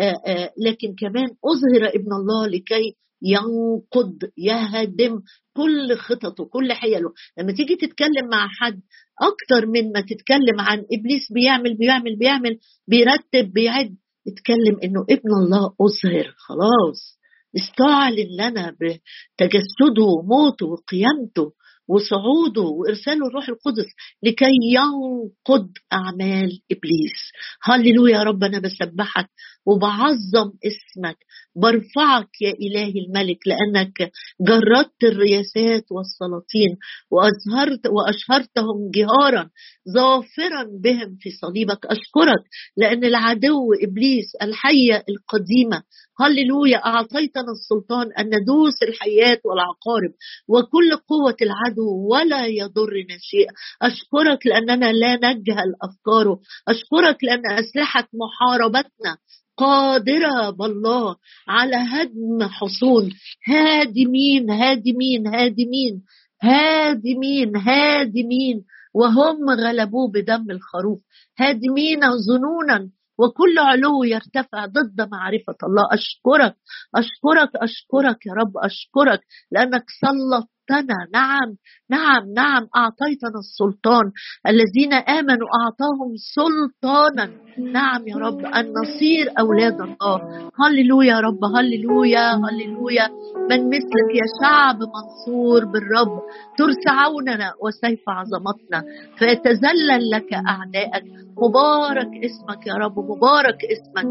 آآ 0.00 0.14
آآ 0.26 0.50
لكن 0.58 0.94
كمان 0.98 1.24
أظهر 1.24 1.88
ابن 1.94 2.12
الله 2.12 2.46
لكي 2.46 2.96
ينقض 3.22 4.18
يهدم 4.38 5.20
كل 5.56 5.96
خططه 5.96 6.44
كل 6.44 6.72
حيله 6.72 7.12
لما 7.38 7.52
تيجي 7.52 7.76
تتكلم 7.76 8.28
مع 8.30 8.48
حد 8.48 8.80
أكتر 9.22 9.66
من 9.66 9.92
ما 9.92 10.00
تتكلم 10.00 10.60
عن 10.60 10.78
إبليس 10.78 11.32
بيعمل 11.32 11.76
بيعمل 11.76 12.16
بيعمل 12.18 12.58
بيرتب 12.88 13.52
بيعد. 13.52 13.96
اتكلم 14.28 14.80
إنه 14.84 15.02
ابن 15.10 15.30
الله 15.44 15.74
اظهر 15.80 16.34
خلاص. 16.36 17.18
استعلن 17.56 18.28
لنا 18.40 18.76
بتجسده 18.80 20.02
وموته 20.04 20.66
وقيامته 20.66 21.52
وصعوده 21.88 22.62
وإرساله 22.62 23.26
الروح 23.28 23.48
القدس 23.48 23.86
لكي 24.22 24.52
ينقض 24.74 25.70
أعمال 25.92 26.60
إبليس. 26.72 27.20
هللويا 27.62 28.18
يا 28.18 28.22
رب 28.22 28.44
أنا 28.44 28.58
بسبحك. 28.58 29.28
وبعظم 29.66 30.48
اسمك. 30.64 31.16
برفعك 31.56 32.42
يا 32.42 32.50
إلهي 32.50 33.00
الملك 33.06 33.38
لأنك 33.46 34.10
جردت 34.40 35.04
الرياسات 35.04 35.84
والسلاطين 35.90 36.76
وأظهرت 37.10 37.80
وأشهرتهم 37.86 38.90
جهارا 38.94 39.50
ظافرا 39.94 40.62
بهم 40.82 41.16
في 41.20 41.30
صليبك. 41.30 41.86
أشكرك 41.86 42.42
لأن 42.76 43.04
العدو 43.04 43.72
إبليس 43.82 44.26
الحية 44.42 45.04
القديمة 45.08 45.82
هللويا 46.20 46.78
أعطيتنا 46.86 47.52
السلطان 47.52 48.06
أن 48.18 48.26
ندوس 48.26 48.82
الحيات 48.88 49.40
والعقارب 49.44 50.12
وكل 50.48 50.96
قوة 50.96 51.36
العدو 51.42 52.08
ولا 52.12 52.46
يضرنا 52.46 53.16
شيء 53.20 53.46
أشكرك 53.82 54.46
لأننا 54.46 54.92
لا 54.92 55.16
نجهل 55.16 55.74
أفكاره. 55.82 56.40
أشكرك 56.68 57.24
لأن 57.24 57.46
أسلحة 57.58 58.08
محاربتنا 58.14 59.16
قادرة 59.56 60.50
بالله 60.50 61.16
على 61.48 61.76
هدم 61.76 62.48
حصون. 62.48 63.10
هادمين 63.48 64.50
هادمين 64.50 65.26
هادمين 65.26 66.02
هادمين 66.42 67.56
هادمين. 67.56 68.64
وهم 68.94 69.50
غلبوه 69.50 70.10
بدم 70.10 70.50
الخروف. 70.50 71.00
هادمين 71.38 72.00
ظنونا. 72.00 72.90
وكل 73.18 73.58
علو 73.58 74.04
يرتفع 74.04 74.66
ضد 74.66 75.08
معرفة 75.10 75.56
الله. 75.62 75.82
أشكرك 75.92 76.56
أشكرك 76.94 77.50
أشكرك 77.56 78.26
يا 78.26 78.32
رب 78.32 78.52
أشكرك. 78.56 79.20
لأنك 79.50 79.84
سلطت 80.00 80.55
أعطتنا 80.70 80.96
نعم 81.12 81.56
نعم 81.90 82.32
نعم 82.34 82.66
أعطيتنا 82.76 83.38
السلطان. 83.38 84.04
الذين 84.46 84.92
آمنوا 84.92 85.48
أعطاهم 85.60 86.12
سلطانا. 86.34 87.30
نعم 87.72 88.08
يا 88.08 88.16
رب 88.16 88.40
أن 88.44 88.72
نصير 88.72 89.32
أولاد 89.38 89.80
الله. 89.80 90.50
هللويا 90.60 91.06
يا 91.14 91.20
رب 91.20 91.44
هللويا 91.56 92.32
هللويا. 92.34 93.08
من 93.50 93.68
مثلك 93.68 94.08
يا 94.14 94.26
شعب 94.42 94.76
منصور 94.76 95.64
بالرب. 95.64 96.20
ترس 96.58 96.84
عوننا 96.88 97.52
وسيف 97.62 98.00
عظمتنا. 98.08 98.84
فيتذلل 99.18 100.10
لك 100.10 100.32
أعدائك 100.32 101.04
مبارك 101.38 102.10
اسمك 102.24 102.66
يا 102.66 102.74
رب 102.74 102.98
مبارك 102.98 103.58
اسمك 103.64 104.06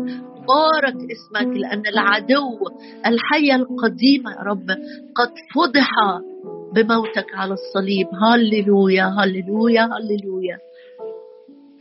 مبارك 0.45 0.95
اسمك 1.11 1.57
لأن 1.57 1.83
العدو 1.87 2.57
الحية 3.05 3.55
القديمة 3.55 4.31
يا 4.31 4.41
رب 4.41 4.69
قد 5.15 5.31
فضح 5.55 5.89
بموتك 6.75 7.35
على 7.35 7.53
الصليب. 7.53 8.07
هللويا 8.23 9.05
هللويا 9.19 9.89
هللويا. 9.93 10.57